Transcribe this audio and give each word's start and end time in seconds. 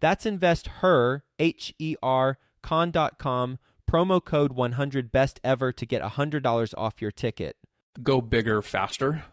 That's 0.00 0.26
investher, 0.26 1.24
H 1.38 1.74
E 1.78 1.96
R, 2.02 2.38
con.com 2.62 3.58
promo 3.90 4.24
code 4.24 4.52
100 4.52 5.10
best 5.10 5.40
ever 5.42 5.72
to 5.72 5.84
get 5.84 6.02
$100 6.02 6.74
off 6.78 7.02
your 7.02 7.10
ticket. 7.10 7.56
Go 8.02 8.20
bigger 8.20 8.62
faster. 8.62 9.24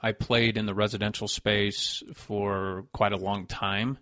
I 0.00 0.12
played 0.12 0.56
in 0.56 0.66
the 0.66 0.74
residential 0.74 1.28
space 1.28 2.02
for 2.14 2.86
quite 2.92 3.12
a 3.12 3.18
long 3.18 3.46
time 3.46 3.98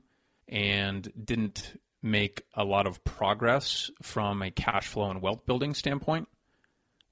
and 0.49 1.11
didn't 1.23 1.77
make 2.03 2.43
a 2.55 2.65
lot 2.65 2.87
of 2.87 3.03
progress 3.03 3.91
from 4.03 4.43
a 4.43 4.51
cash 4.51 4.87
flow 4.87 5.11
and 5.11 5.21
wealth 5.21 5.45
building 5.47 5.75
standpoint. 5.75 6.29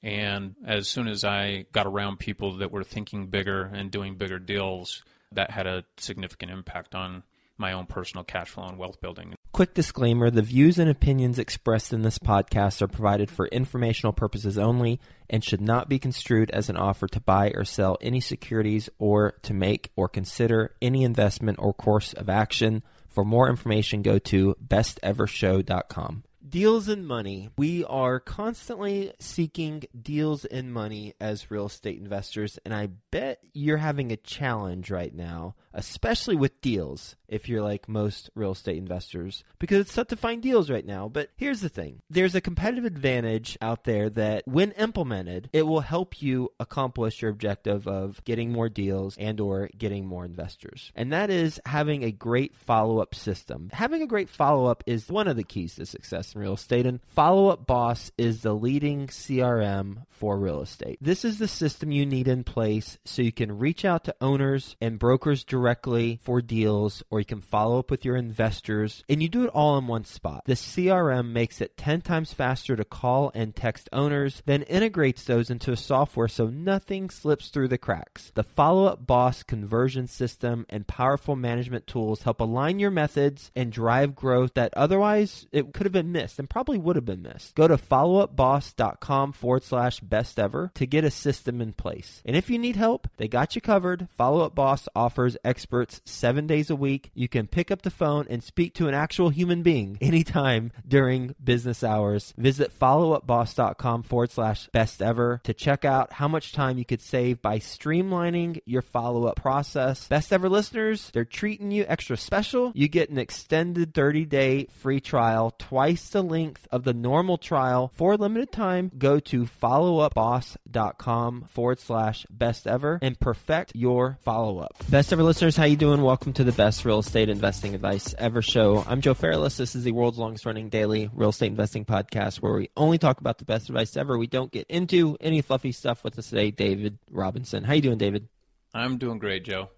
And 0.03 0.55
as 0.67 0.87
soon 0.87 1.09
as 1.09 1.25
I 1.25 1.65
got 1.73 1.87
around 1.87 2.19
people 2.19 2.59
that 2.59 2.71
were 2.71 2.85
thinking 2.85 3.29
bigger 3.29 3.63
and 3.63 3.91
doing 3.91 4.17
bigger 4.17 4.39
deals, 4.39 5.03
that 5.33 5.51
had 5.51 5.67
a 5.67 5.85
significant 5.97 6.53
impact 6.53 6.95
on 6.95 7.23
my 7.59 7.73
own 7.73 7.87
personal 7.87 8.25
cash 8.25 8.51
flow 8.51 8.67
and 8.67 8.79
wealth 8.79 9.01
building. 9.01 9.35
Quick 9.53 9.75
disclaimer 9.75 10.31
the 10.31 10.43
views 10.43 10.81
and 10.81 10.91
opinions 10.91 11.39
expressed 11.39 11.93
in 11.93 12.03
this 12.03 12.19
podcast 12.19 12.83
are 12.83 12.89
provided 12.89 13.31
for 13.31 13.47
informational 13.47 14.13
purposes 14.13 14.59
only 14.59 14.99
and 15.31 15.45
should 15.45 15.61
not 15.61 15.89
be 15.89 15.99
construed 15.99 16.51
as 16.51 16.69
an 16.69 16.77
offer 16.77 17.07
to 17.07 17.21
buy 17.21 17.53
or 17.55 17.65
sell 17.65 17.97
any 18.01 18.21
securities 18.21 18.91
or 18.99 19.35
to 19.43 19.55
make 19.55 19.93
or 19.95 20.09
consider 20.09 20.75
any 20.83 21.05
investment 21.05 21.59
or 21.61 21.73
course 21.73 22.13
of 22.15 22.29
action. 22.29 22.83
For 23.09 23.25
more 23.25 23.49
information, 23.49 24.03
go 24.03 24.19
to 24.19 24.57
bestevershow.com. 24.67 26.25
Deals 26.49 26.89
and 26.89 27.07
money. 27.07 27.51
We 27.57 27.85
are 27.85 28.19
constantly 28.19 29.13
seeking 29.21 29.85
deals 30.01 30.45
and 30.45 30.73
money 30.73 31.15
as 31.21 31.51
real 31.51 31.67
estate 31.67 32.01
investors, 32.01 32.59
and 32.65 32.75
I 32.75 32.89
bet 33.13 33.39
you're 33.53 33.77
having 33.77 34.11
a 34.11 34.17
challenge 34.17 34.91
right 34.91 35.15
now 35.15 35.55
especially 35.75 36.37
with 36.37 36.61
deals 36.61 37.17
if 37.29 37.49
you're 37.49 37.63
like 37.63 37.89
most 37.89 38.31
real 38.35 38.53
estate 38.53 38.79
investors 38.79 39.43
because 39.59 39.81
it's 39.81 39.95
tough 39.95 40.07
to 40.09 40.17
find 40.17 40.41
deals 40.41 40.71
right 40.71 40.87
now. 40.87 41.09
But 41.09 41.31
here's 41.37 41.61
the 41.61 41.69
thing 41.69 42.01
there's 42.09 42.35
a 42.35 42.41
competitive 42.41 42.85
advantage 42.85 43.59
out 43.61 43.85
there 43.85 44.09
that 44.11 44.47
when 44.47 44.71
implemented, 44.73 45.51
it 45.53 45.67
will 45.67 45.81
help 45.81 46.23
you 46.23 46.53
accomplish 46.61 47.21
your 47.21 47.31
objective 47.31 47.89
of 47.89 48.23
getting 48.25 48.53
more 48.53 48.69
deals 48.69 49.17
and 49.17 49.41
or 49.41 49.69
getting 49.77 50.07
more 50.07 50.25
investors. 50.25 50.93
And 50.95 51.13
that 51.13 51.31
is 51.31 51.61
having 51.67 52.05
a 52.05 52.13
great 52.13 52.55
follow-up 52.55 53.15
system. 53.15 53.71
Having 53.73 54.03
a 54.03 54.07
great 54.07 54.31
follow-up 54.31 54.85
is 54.87 55.09
one 55.09 55.29
of 55.29 55.37
the 55.37 55.45
keys 55.45 55.75
to 55.75 55.87
success 55.87 56.35
in 56.35 56.41
real 56.41 56.55
estate 56.55 56.87
and 56.87 57.01
Follow-up 57.07 57.67
Boss 57.67 58.13
is 58.17 58.43
the 58.43 58.55
leading 58.55 59.09
CRM 59.09 60.05
for 60.11 60.39
real 60.39 60.61
estate. 60.61 60.99
This 61.01 61.25
is 61.25 61.39
the 61.39 61.49
system 61.49 61.91
you 61.91 62.07
need 62.07 62.29
in 62.29 62.45
place 62.45 62.99
so 63.05 63.23
you 63.23 63.33
can 63.33 63.59
reach 63.59 63.85
out 63.85 64.05
to 64.05 64.15
owners 64.21 64.77
and 64.81 64.99
brokers 64.99 65.43
directly 65.45 65.64
directly 65.65 66.21
for 66.23 66.43
deals 66.43 67.03
or 67.09 67.21
you 67.21 67.25
can 67.25 67.41
follow 67.41 67.79
up 67.79 67.91
with 67.91 68.05
your 68.05 68.17
investors 68.17 69.03
and 69.09 69.23
you 69.23 69.31
do 69.31 69.45
it 69.45 69.51
all 69.55 69.79
in 69.79 69.87
one 69.87 70.05
spot. 70.05 70.43
The 70.45 70.53
CRM 70.53 71.31
makes 71.31 71.63
it 71.63 71.79
10 71.79 72.03
times 72.03 72.35
faster 72.35 72.77
to 72.77 72.85
call 72.85 73.33
and 73.35 73.57
text 73.57 73.89
owners, 73.91 74.43
then 74.45 74.63
integrates 74.65 75.25
those 75.25 75.49
into 75.49 75.73
a 75.73 75.77
software 75.77 76.29
so 76.29 76.49
nothing 76.49 77.09
slips 77.09 77.49
through 77.49 77.69
the 77.69 77.79
cracks. 77.79 78.31
The 78.35 78.43
Follow 78.43 78.85
Up 78.85 79.07
Boss 79.07 79.43
conversion 79.43 80.07
system 80.07 80.67
and 80.69 80.87
powerful 80.87 81.35
management 81.35 81.87
tools 81.87 82.25
help 82.25 82.43
align 82.43 82.79
your 82.79 82.91
methods 82.91 83.51
and 83.57 83.73
drive 83.73 84.15
growth 84.15 84.53
that 84.55 84.75
otherwise 84.77 85.47
it 85.51 85.73
could 85.73 85.87
have 85.87 85.93
been 85.93 86.13
missed 86.13 86.39
and 86.39 86.51
probably 86.51 86.77
would 86.77 86.97
have 86.97 87.07
been 87.07 87.23
missed. 87.23 87.55
Go 87.55 87.69
to 87.69 87.79
followupboss.com 87.79 89.33
forward 89.33 89.63
slash 89.63 90.01
best 90.01 90.39
ever 90.39 90.71
to 90.75 90.85
get 90.85 91.05
a 91.05 91.11
system 91.11 91.63
in 91.63 91.73
place. 91.73 92.21
And 92.27 92.37
if 92.37 92.51
you 92.51 92.59
need 92.59 92.77
help, 92.77 93.09
they 93.17 93.29
got 93.29 93.55
you 93.55 93.63
covered. 93.63 94.09
Follow 94.15 94.45
Up 94.45 94.55
Boss 94.55 94.91
offers 94.95 95.39
experts 95.55 96.01
seven 96.05 96.49
days 96.49 96.69
a 96.69 96.75
week. 96.75 97.13
You 97.15 97.29
can 97.29 97.47
pick 97.47 97.71
up 97.71 97.83
the 97.83 97.91
phone 97.91 98.27
and 98.29 98.43
speak 98.43 98.75
to 98.75 98.89
an 98.89 98.95
actual 98.95 99.29
human 99.29 99.63
being 99.63 99.97
anytime 100.01 100.73
during 100.87 101.37
business 101.43 101.85
hours. 101.85 102.35
Visit 102.37 102.77
followupboss.com 102.77 104.03
forward 104.03 104.33
slash 104.33 104.69
best 104.73 105.01
ever 105.01 105.41
to 105.45 105.55
check 105.55 105.85
out 105.85 106.15
how 106.15 106.27
much 106.27 106.51
time 106.51 106.77
you 106.77 106.85
could 106.85 107.01
save 107.01 107.41
by 107.41 107.61
streamlining 107.61 108.59
your 108.67 108.83
follow 108.83 109.27
up 109.27 109.37
process. 109.37 110.09
Best 110.09 110.33
ever 110.33 110.49
listeners, 110.49 111.13
they're 111.15 111.25
treating 111.25 111.71
you 111.71 111.85
extra 111.87 112.17
special. 112.17 112.73
You 112.75 112.89
get 112.89 113.11
an 113.11 113.19
extended 113.19 113.95
30 113.95 114.25
day 114.25 114.67
free 114.81 115.01
trial, 115.01 115.55
twice 115.57 116.09
the 116.09 116.23
length 116.23 116.67
of 116.73 116.83
the 116.83 116.95
normal 116.95 117.39
trial 117.39 117.93
for 117.95 118.15
a 118.15 118.17
limited 118.17 118.51
time. 118.51 118.91
Go 118.99 119.21
to 119.21 119.45
followupboss.com 119.45 121.45
forward 121.49 121.79
slash 121.79 122.27
best 122.29 122.67
ever 122.67 122.99
and 123.03 123.21
perfect 123.21 123.77
your 123.77 124.19
follow 124.25 124.59
up. 124.59 124.73
Best 124.89 125.13
ever 125.13 125.23
listeners, 125.23 125.44
listeners, 125.45 125.61
how 125.61 125.69
you 125.69 125.77
doing? 125.77 126.01
Welcome 126.01 126.33
to 126.35 126.45
the 126.45 126.53
best 126.53 126.87
real 126.87 127.01
estate 127.01 127.29
investing 127.29 127.75
advice 127.75 128.15
ever 128.17 128.41
show. 128.41 128.83
I'm 128.89 129.03
Joe 129.03 129.13
Fairless. 129.13 129.59
This 129.59 129.75
is 129.75 129.85
the 129.85 129.93
world's 129.93 130.17
longest 130.17 130.47
running 130.47 130.71
daily 130.71 131.11
real 131.13 131.29
estate 131.29 131.49
investing 131.49 131.85
podcast 131.85 132.37
where 132.37 132.55
we 132.55 132.71
only 132.79 132.97
talk 132.97 133.21
about 133.21 133.37
the 133.37 133.45
best 133.45 133.69
advice 133.69 133.95
ever. 133.95 134.17
We 134.17 134.27
don't 134.27 134.51
get 134.51 134.67
into 134.71 135.19
any 135.21 135.43
fluffy 135.43 135.73
stuff 135.73 136.03
with 136.03 136.19
us 136.19 136.31
today. 136.31 136.51
David 136.51 136.99
Robinson, 137.11 137.63
how 137.63 137.75
you 137.75 137.83
doing, 137.83 137.99
David? 137.99 138.27
I'm 138.73 138.97
doing 138.97 139.19
great, 139.19 139.45
Joe. 139.45 139.69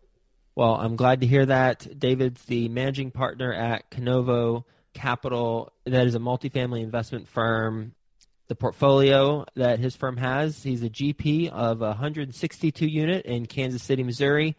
Well, 0.54 0.77
I'm 0.77 0.94
glad 0.94 1.22
to 1.22 1.27
hear 1.27 1.44
that. 1.47 1.98
David's 1.98 2.44
the 2.44 2.69
managing 2.69 3.10
partner 3.10 3.53
at 3.53 3.91
Canovo 3.91 4.62
Capital. 4.94 5.72
That 5.84 6.06
is 6.06 6.15
a 6.15 6.21
multifamily 6.21 6.84
investment 6.84 7.27
firm 7.27 7.93
the 8.47 8.54
portfolio 8.54 9.44
that 9.56 9.81
his 9.81 9.97
firm 9.97 10.16
has. 10.19 10.62
He's 10.62 10.84
a 10.84 10.88
GP 10.88 11.48
of 11.50 11.83
a 11.83 11.88
162 11.88 12.87
unit 12.87 13.27
in 13.27 13.47
Kansas 13.47 13.83
City, 13.83 14.04
Missouri 14.04 14.54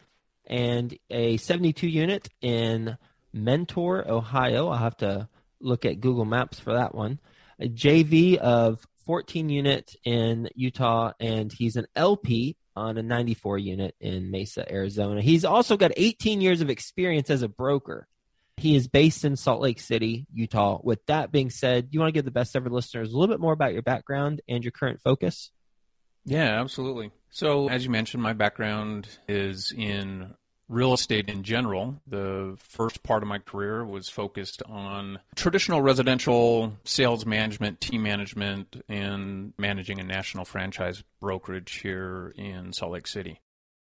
and 0.47 0.97
a 1.09 1.37
72 1.37 1.87
unit 1.87 2.29
in 2.41 2.97
Mentor, 3.33 4.09
Ohio. 4.09 4.69
I'll 4.69 4.77
have 4.77 4.97
to 4.97 5.29
look 5.59 5.85
at 5.85 5.99
Google 5.99 6.25
Maps 6.25 6.59
for 6.59 6.73
that 6.73 6.95
one. 6.95 7.19
A 7.59 7.67
JV 7.67 8.37
of 8.37 8.85
14 9.05 9.49
unit 9.49 9.95
in 10.03 10.49
Utah, 10.55 11.13
and 11.19 11.51
he's 11.51 11.75
an 11.75 11.87
LP 11.95 12.57
on 12.75 12.97
a 12.97 13.03
94 13.03 13.57
unit 13.57 13.95
in 13.99 14.29
Mesa, 14.29 14.71
Arizona. 14.71 15.21
He's 15.21 15.45
also 15.45 15.77
got 15.77 15.91
18 15.97 16.41
years 16.41 16.61
of 16.61 16.69
experience 16.69 17.29
as 17.29 17.41
a 17.41 17.47
broker. 17.47 18.07
He 18.57 18.75
is 18.75 18.87
based 18.87 19.23
in 19.23 19.35
Salt 19.35 19.61
Lake 19.61 19.79
City, 19.79 20.25
Utah. 20.33 20.79
With 20.83 21.05
that 21.07 21.31
being 21.31 21.49
said, 21.49 21.89
you 21.91 21.99
want 21.99 22.09
to 22.09 22.13
give 22.13 22.25
the 22.25 22.31
best 22.31 22.55
ever 22.55 22.69
listeners 22.69 23.11
a 23.11 23.17
little 23.17 23.33
bit 23.33 23.39
more 23.39 23.53
about 23.53 23.73
your 23.73 23.81
background 23.81 24.41
and 24.47 24.63
your 24.63 24.71
current 24.71 24.99
focus? 25.01 25.51
Yeah, 26.25 26.59
absolutely. 26.59 27.11
So, 27.37 27.69
as 27.69 27.85
you 27.85 27.91
mentioned, 27.91 28.23
my 28.23 28.33
background 28.33 29.07
is 29.27 29.71
in 29.71 30.33
real 30.67 30.95
estate 30.95 31.29
in 31.29 31.43
general. 31.43 32.01
The 32.07 32.55
first 32.57 33.03
part 33.03 33.21
of 33.21 33.29
my 33.29 33.37
career 33.37 33.85
was 33.85 34.09
focused 34.09 34.63
on 34.63 35.19
traditional 35.35 35.83
residential 35.83 36.73
sales 36.83 37.27
management, 37.27 37.79
team 37.79 38.01
management, 38.01 38.83
and 38.89 39.53
managing 39.55 39.99
a 39.99 40.03
national 40.03 40.45
franchise 40.45 41.03
brokerage 41.21 41.73
here 41.73 42.33
in 42.37 42.73
Salt 42.73 42.93
Lake 42.93 43.05
City. 43.05 43.39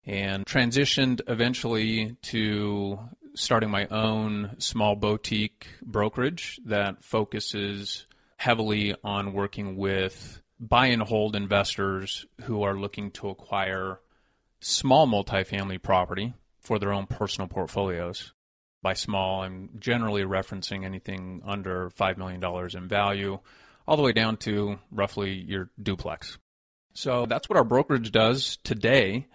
And 0.06 0.46
transitioned 0.46 1.22
eventually 1.28 2.18
to 2.26 3.00
starting 3.34 3.72
my 3.72 3.88
own 3.88 4.58
small 4.60 4.96
boutique 4.96 5.66
brokerage 5.82 6.60
that 6.66 7.04
focuses 7.04 8.06
heavily 8.38 8.94
on 9.04 9.34
working 9.34 9.76
with 9.76 10.40
buy 10.60 10.88
and 10.88 11.02
hold 11.02 11.36
investors 11.36 12.26
who 12.44 12.64
are 12.64 12.78
looking 12.78 13.12
to 13.12 13.30
acquire 13.30 14.00
small 14.60 15.08
multifamily 15.08 15.82
property 15.82 16.34
for 16.60 16.80
their 16.80 16.92
own 16.92 17.08
personal 17.08 17.48
portfolios. 17.48 18.34
By 18.82 18.94
small, 18.94 19.44
I'm 19.44 19.70
generally 19.80 20.24
referencing 20.24 20.86
anything 20.86 21.42
under 21.46 21.90
$5 21.92 22.18
million 22.18 22.44
in 22.76 22.88
value. 22.88 23.40
all 23.88 23.98
the 23.98 24.04
way 24.04 24.14
down 24.14 24.38
to 24.38 24.80
roughly 24.92 25.32
your 25.32 25.70
duplex. 25.82 26.38
So 26.94 27.26
that's 27.26 27.50
what 27.50 27.58
our 27.58 27.64
brokerage 27.64 28.12
does 28.12 28.58
today. 28.64 29.28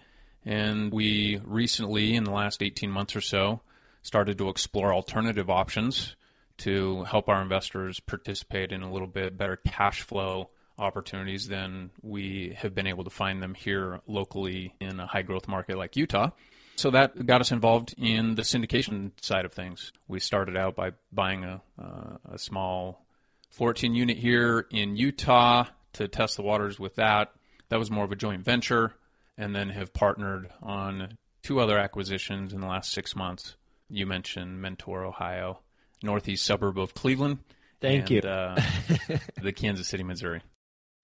And 0.45 0.93
we 0.93 1.41
recently, 1.43 2.15
in 2.15 2.23
the 2.23 2.31
last 2.31 2.61
18 2.61 2.89
months 2.89 3.15
or 3.15 3.21
so, 3.21 3.61
started 4.01 4.37
to 4.37 4.49
explore 4.49 4.93
alternative 4.93 5.49
options 5.49 6.15
to 6.57 7.03
help 7.03 7.27
our 7.27 7.41
investors 7.41 7.99
participate 7.99 8.71
in 8.71 8.81
a 8.81 8.91
little 8.91 9.07
bit 9.07 9.37
better 9.37 9.57
cash 9.57 10.03
flow 10.03 10.49
opportunities 10.77 11.47
than 11.47 11.91
we 12.01 12.55
have 12.57 12.75
been 12.75 12.87
able 12.87 13.03
to 13.03 13.09
find 13.09 13.41
them 13.41 13.53
here 13.53 14.01
locally 14.07 14.73
in 14.79 14.99
a 14.99 15.07
high 15.07 15.21
growth 15.21 15.47
market 15.47 15.77
like 15.77 15.95
Utah. 15.95 16.31
So 16.75 16.91
that 16.91 17.25
got 17.25 17.41
us 17.41 17.51
involved 17.51 17.95
in 17.97 18.35
the 18.35 18.41
syndication 18.41 19.11
side 19.21 19.45
of 19.45 19.53
things. 19.53 19.93
We 20.07 20.19
started 20.19 20.57
out 20.57 20.75
by 20.75 20.91
buying 21.11 21.45
a, 21.45 21.61
uh, 21.81 22.17
a 22.33 22.37
small 22.37 23.05
14 23.51 23.95
unit 23.95 24.17
here 24.17 24.65
in 24.69 24.97
Utah 24.97 25.65
to 25.93 26.07
test 26.09 26.35
the 26.35 26.43
waters 26.43 26.77
with 26.77 26.95
that. 26.95 27.31
That 27.69 27.79
was 27.79 27.89
more 27.89 28.03
of 28.03 28.11
a 28.11 28.15
joint 28.15 28.43
venture, 28.43 28.93
and 29.37 29.55
then 29.55 29.69
have 29.69 29.93
partnered 29.93 30.49
on 30.61 31.17
two 31.41 31.59
other 31.59 31.79
acquisitions 31.79 32.53
in 32.53 32.59
the 32.59 32.67
last 32.67 32.91
six 32.91 33.15
months. 33.15 33.55
You 33.89 34.05
mentioned 34.05 34.61
Mentor, 34.61 35.05
Ohio, 35.05 35.59
northeast 36.03 36.43
suburb 36.43 36.77
of 36.77 36.93
Cleveland. 36.93 37.39
Thank 37.79 38.11
and, 38.11 38.23
you. 38.23 38.29
uh, 38.29 38.61
the 39.41 39.53
Kansas 39.53 39.87
City, 39.87 40.03
Missouri. 40.03 40.41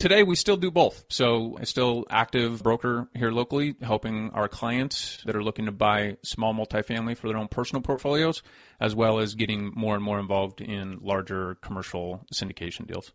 Today 0.01 0.24
we 0.24 0.36
still 0.36 0.57
do 0.57 0.71
both. 0.71 1.06
So 1.09 1.57
I'm 1.59 1.65
still 1.65 2.06
active 2.09 2.63
broker 2.63 3.07
here 3.13 3.30
locally, 3.30 3.75
helping 3.83 4.31
our 4.31 4.48
clients 4.48 5.21
that 5.25 5.36
are 5.36 5.44
looking 5.44 5.68
to 5.68 5.71
buy 5.71 6.18
small 6.24 6.56
multifamily 6.56 7.15
for 7.15 7.27
their 7.27 7.38
own 7.38 7.48
personal 7.48 7.83
portfolios, 7.83 8.42
as 8.80 8.95
well 8.95 9.19
as 9.19 9.36
getting 9.36 9.71
more 9.75 9.94
and 9.94 10.03
more 10.03 10.19
involved 10.19 10.59
in 10.59 10.98
larger 11.03 11.53
commercial 11.62 12.25
syndication 12.33 12.88
deals. 12.88 13.12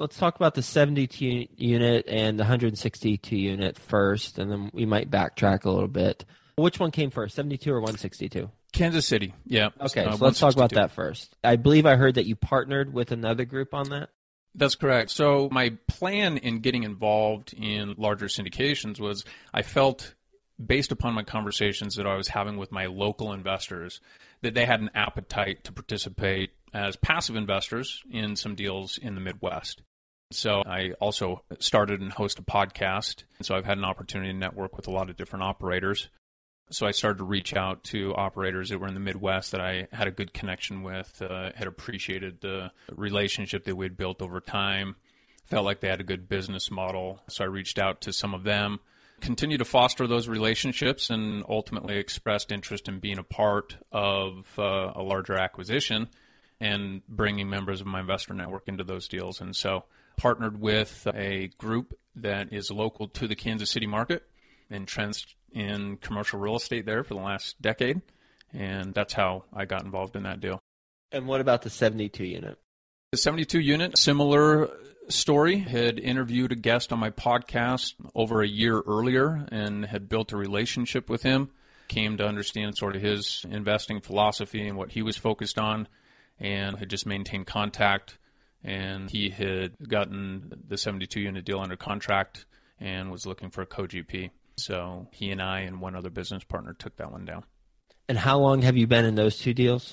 Let's 0.00 0.18
talk 0.18 0.34
about 0.34 0.54
the 0.54 0.62
72 0.62 1.46
unit 1.56 2.06
and 2.08 2.36
the 2.36 2.42
162 2.42 3.36
unit 3.36 3.78
first, 3.78 4.40
and 4.40 4.50
then 4.50 4.70
we 4.74 4.84
might 4.84 5.08
backtrack 5.08 5.64
a 5.64 5.70
little 5.70 5.86
bit. 5.86 6.24
Which 6.56 6.80
one 6.80 6.90
came 6.90 7.10
first, 7.10 7.36
72 7.36 7.70
or 7.70 7.76
162? 7.76 8.50
Kansas 8.72 9.06
City, 9.06 9.32
yeah. 9.46 9.68
Okay, 9.80 10.04
Uh, 10.04 10.16
so 10.16 10.24
let's 10.24 10.40
talk 10.40 10.54
about 10.54 10.72
that 10.72 10.90
first. 10.90 11.36
I 11.44 11.54
believe 11.54 11.86
I 11.86 11.94
heard 11.94 12.16
that 12.16 12.26
you 12.26 12.34
partnered 12.34 12.92
with 12.92 13.12
another 13.12 13.44
group 13.44 13.72
on 13.72 13.90
that. 13.90 14.10
That's 14.56 14.74
correct. 14.74 15.10
So 15.10 15.48
my 15.52 15.76
plan 15.86 16.38
in 16.38 16.60
getting 16.60 16.82
involved 16.82 17.52
in 17.52 17.94
larger 17.98 18.26
syndications 18.26 18.98
was 18.98 19.24
I 19.52 19.62
felt 19.62 20.14
based 20.64 20.92
upon 20.92 21.12
my 21.14 21.22
conversations 21.22 21.96
that 21.96 22.06
I 22.06 22.16
was 22.16 22.28
having 22.28 22.56
with 22.56 22.72
my 22.72 22.86
local 22.86 23.32
investors 23.32 24.00
that 24.40 24.54
they 24.54 24.64
had 24.64 24.80
an 24.80 24.90
appetite 24.94 25.64
to 25.64 25.72
participate 25.72 26.50
as 26.72 26.96
passive 26.96 27.36
investors 27.36 28.02
in 28.10 28.34
some 28.36 28.54
deals 28.54 28.98
in 28.98 29.14
the 29.14 29.20
Midwest. 29.20 29.82
So 30.32 30.62
I 30.66 30.92
also 31.00 31.42
started 31.60 32.00
and 32.00 32.12
host 32.12 32.38
a 32.38 32.42
podcast. 32.42 33.24
So 33.42 33.54
I've 33.54 33.66
had 33.66 33.78
an 33.78 33.84
opportunity 33.84 34.32
to 34.32 34.38
network 34.38 34.76
with 34.76 34.88
a 34.88 34.90
lot 34.90 35.10
of 35.10 35.16
different 35.16 35.44
operators. 35.44 36.08
So 36.70 36.86
I 36.86 36.90
started 36.90 37.18
to 37.18 37.24
reach 37.24 37.54
out 37.54 37.84
to 37.84 38.12
operators 38.14 38.70
that 38.70 38.78
were 38.78 38.88
in 38.88 38.94
the 38.94 39.00
Midwest 39.00 39.52
that 39.52 39.60
I 39.60 39.86
had 39.92 40.08
a 40.08 40.10
good 40.10 40.34
connection 40.34 40.82
with, 40.82 41.22
uh, 41.22 41.50
had 41.54 41.68
appreciated 41.68 42.40
the 42.40 42.72
relationship 42.90 43.64
that 43.64 43.76
we 43.76 43.84
had 43.84 43.96
built 43.96 44.20
over 44.20 44.40
time, 44.40 44.96
felt 45.44 45.64
like 45.64 45.80
they 45.80 45.88
had 45.88 46.00
a 46.00 46.04
good 46.04 46.28
business 46.28 46.70
model. 46.70 47.20
So 47.28 47.44
I 47.44 47.46
reached 47.46 47.78
out 47.78 48.00
to 48.02 48.12
some 48.12 48.34
of 48.34 48.42
them, 48.42 48.80
continued 49.20 49.58
to 49.58 49.64
foster 49.64 50.08
those 50.08 50.28
relationships, 50.28 51.08
and 51.08 51.44
ultimately 51.48 51.98
expressed 51.98 52.50
interest 52.50 52.88
in 52.88 52.98
being 52.98 53.18
a 53.18 53.22
part 53.22 53.76
of 53.92 54.46
uh, 54.58 54.92
a 54.96 55.02
larger 55.02 55.38
acquisition 55.38 56.08
and 56.60 57.06
bringing 57.06 57.48
members 57.48 57.80
of 57.80 57.86
my 57.86 58.00
investor 58.00 58.34
network 58.34 58.66
into 58.66 58.82
those 58.82 59.06
deals. 59.06 59.40
And 59.40 59.54
so 59.54 59.84
partnered 60.16 60.60
with 60.60 61.06
a 61.14 61.48
group 61.58 61.94
that 62.16 62.52
is 62.52 62.70
local 62.70 63.06
to 63.08 63.28
the 63.28 63.36
Kansas 63.36 63.70
City 63.70 63.86
market 63.86 64.24
entrenched 64.70 65.36
in 65.56 65.96
commercial 65.96 66.38
real 66.38 66.56
estate 66.56 66.84
there 66.84 67.02
for 67.02 67.14
the 67.14 67.20
last 67.20 67.60
decade. 67.62 68.02
And 68.52 68.92
that's 68.92 69.14
how 69.14 69.44
I 69.54 69.64
got 69.64 69.84
involved 69.84 70.14
in 70.14 70.24
that 70.24 70.40
deal. 70.40 70.60
And 71.10 71.26
what 71.26 71.40
about 71.40 71.62
the 71.62 71.70
72 71.70 72.24
unit? 72.24 72.58
The 73.12 73.18
72 73.18 73.60
unit, 73.60 73.96
similar 73.96 74.68
story, 75.08 75.58
had 75.58 75.98
interviewed 75.98 76.52
a 76.52 76.56
guest 76.56 76.92
on 76.92 76.98
my 76.98 77.10
podcast 77.10 77.94
over 78.14 78.42
a 78.42 78.46
year 78.46 78.82
earlier 78.86 79.46
and 79.50 79.86
had 79.86 80.10
built 80.10 80.32
a 80.32 80.36
relationship 80.36 81.08
with 81.08 81.22
him. 81.22 81.50
Came 81.88 82.18
to 82.18 82.26
understand 82.26 82.76
sort 82.76 82.94
of 82.94 83.00
his 83.02 83.46
investing 83.48 84.00
philosophy 84.00 84.68
and 84.68 84.76
what 84.76 84.90
he 84.90 85.02
was 85.02 85.16
focused 85.16 85.58
on, 85.58 85.88
and 86.38 86.76
had 86.78 86.90
just 86.90 87.06
maintained 87.06 87.46
contact. 87.46 88.18
And 88.62 89.08
he 89.08 89.30
had 89.30 89.72
gotten 89.88 90.64
the 90.68 90.76
72 90.76 91.20
unit 91.20 91.44
deal 91.44 91.60
under 91.60 91.76
contract 91.76 92.44
and 92.80 93.10
was 93.10 93.24
looking 93.24 93.50
for 93.50 93.62
a 93.62 93.66
co 93.66 93.84
GP. 93.84 94.30
So 94.58 95.08
he 95.12 95.30
and 95.30 95.42
I 95.42 95.60
and 95.60 95.80
one 95.80 95.94
other 95.94 96.10
business 96.10 96.44
partner 96.44 96.72
took 96.72 96.96
that 96.96 97.12
one 97.12 97.24
down. 97.24 97.44
And 98.08 98.16
how 98.16 98.38
long 98.38 98.62
have 98.62 98.76
you 98.76 98.86
been 98.86 99.04
in 99.04 99.14
those 99.14 99.38
two 99.38 99.52
deals? 99.52 99.92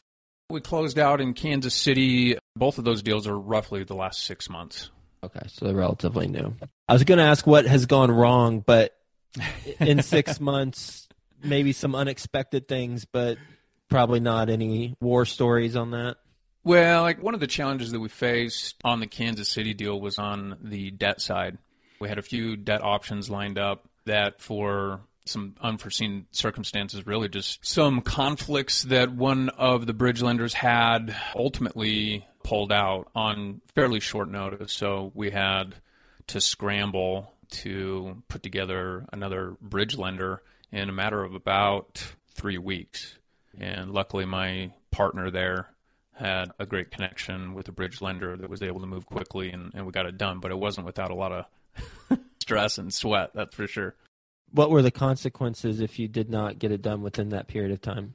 We 0.50 0.62
closed 0.62 1.00
out 1.00 1.20
in 1.20 1.34
Kansas 1.34 1.74
City. 1.74 2.38
Both 2.56 2.78
of 2.78 2.84
those 2.84 3.02
deals 3.02 3.28
are 3.28 3.38
roughly 3.38 3.84
the 3.84 3.96
last 3.96 4.24
six 4.24 4.50
months. 4.50 4.92
Okay, 5.24 5.42
so 5.48 5.66
they're 5.66 5.76
relatively 5.76 6.28
new. 6.28 6.56
I 6.88 6.94
was 6.94 7.04
going 7.06 7.18
to 7.18 7.24
ask 7.24 7.48
what 7.48 7.66
has 7.66 7.86
gone 7.86 8.12
wrong, 8.12 8.60
but 8.60 8.96
in 9.80 10.02
six 10.04 10.40
months, 10.40 11.08
maybe 11.42 11.72
some 11.72 11.96
unexpected 11.96 12.68
things, 12.68 13.06
but 13.06 13.38
probably 13.90 14.20
not 14.20 14.50
any 14.50 14.96
war 15.02 15.26
stories 15.26 15.76
on 15.76 15.92
that. 15.92 16.18
Well, 16.64 17.02
like 17.02 17.22
one 17.22 17.34
of 17.34 17.40
the 17.40 17.48
challenges 17.48 17.92
that 17.92 18.00
we 18.00 18.10
faced 18.10 18.76
on 18.84 19.00
the 19.00 19.08
Kansas 19.08 19.50
City 19.50 19.74
deal 19.74 20.00
was 20.00 20.18
on 20.18 20.58
the 20.62 20.92
debt 20.92 21.20
side. 21.20 21.58
We 22.00 22.10
had 22.10 22.20
a 22.20 22.22
few 22.22 22.56
debt 22.56 22.84
options 22.84 23.30
lined 23.30 23.58
up 23.58 23.88
that 24.06 24.42
for 24.42 25.02
some 25.26 25.56
unforeseen 25.62 26.26
circumstances, 26.32 27.06
really 27.08 27.30
just 27.30 27.66
some 27.66 28.02
conflicts 28.02 28.84
that 28.84 29.12
one 29.12 29.50
of 29.50 29.86
the 29.86 29.94
bridge 29.94 30.22
lenders 30.22 30.54
had 30.54 31.16
ultimately 31.36 32.28
pulled 32.44 32.72
out 32.72 33.10
on 33.16 33.62
fairly 33.74 34.00
short 34.00 34.30
notice. 34.30 34.74
So 34.74 35.12
we 35.14 35.32
had 35.32 35.76
to 36.28 36.42
scramble 36.42 37.34
to 37.50 38.24
put 38.28 38.44
together 38.44 39.06
another 39.14 39.56
bridge 39.62 39.98
lender 39.98 40.42
in 40.72 40.90
a 40.90 40.94
matter 40.94 41.24
of 41.24 41.36
about 41.36 42.04
three 42.34 42.58
weeks. 42.58 43.18
And 43.58 43.92
luckily, 43.92 44.26
my 44.26 44.74
partner 44.92 45.30
there 45.30 45.70
had 46.14 46.52
a 46.60 46.66
great 46.66 46.92
connection 46.92 47.54
with 47.54 47.68
a 47.68 47.72
bridge 47.72 48.02
lender 48.02 48.36
that 48.38 48.50
was 48.50 48.62
able 48.62 48.80
to 48.80 48.86
move 48.86 49.06
quickly 49.06 49.52
and, 49.52 49.72
and 49.74 49.86
we 49.86 49.92
got 49.92 50.06
it 50.06 50.18
done. 50.18 50.40
But 50.40 50.52
it 50.52 50.58
wasn't 50.58 50.86
without 50.86 51.12
a 51.12 51.16
lot 51.16 51.32
of 51.32 51.46
stress 52.44 52.78
and 52.78 52.94
sweat, 52.94 53.32
that's 53.34 53.56
for 53.56 53.68
sure. 53.68 53.96
What 54.52 54.70
were 54.70 54.84
the 54.84 54.92
consequences 54.92 55.80
if 55.80 55.98
you 55.98 56.08
did 56.08 56.30
not 56.30 56.60
get 56.60 56.72
it 56.72 56.82
done 56.82 57.02
within 57.02 57.30
that 57.30 57.48
period 57.48 57.72
of 57.72 57.82
time? 57.82 58.14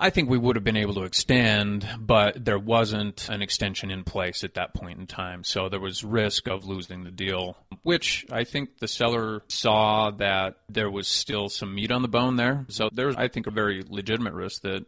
I 0.00 0.10
think 0.10 0.30
we 0.30 0.38
would 0.38 0.56
have 0.56 0.64
been 0.64 0.76
able 0.76 0.94
to 0.94 1.02
extend, 1.02 1.86
but 1.98 2.44
there 2.44 2.58
wasn't 2.58 3.28
an 3.28 3.42
extension 3.42 3.90
in 3.90 4.04
place 4.04 4.44
at 4.44 4.54
that 4.54 4.74
point 4.74 5.00
in 5.00 5.06
time. 5.06 5.42
So 5.42 5.68
there 5.68 5.80
was 5.80 6.04
risk 6.04 6.48
of 6.48 6.64
losing 6.64 7.04
the 7.04 7.10
deal, 7.10 7.56
which 7.82 8.24
I 8.30 8.44
think 8.44 8.78
the 8.78 8.88
seller 8.88 9.42
saw 9.48 10.10
that 10.12 10.56
there 10.68 10.90
was 10.90 11.08
still 11.08 11.48
some 11.48 11.74
meat 11.74 11.90
on 11.90 12.02
the 12.02 12.08
bone 12.08 12.36
there. 12.36 12.64
So 12.68 12.90
there's, 12.92 13.16
I 13.16 13.28
think, 13.28 13.46
a 13.46 13.52
very 13.52 13.84
legitimate 13.88 14.34
risk 14.34 14.62
that 14.62 14.86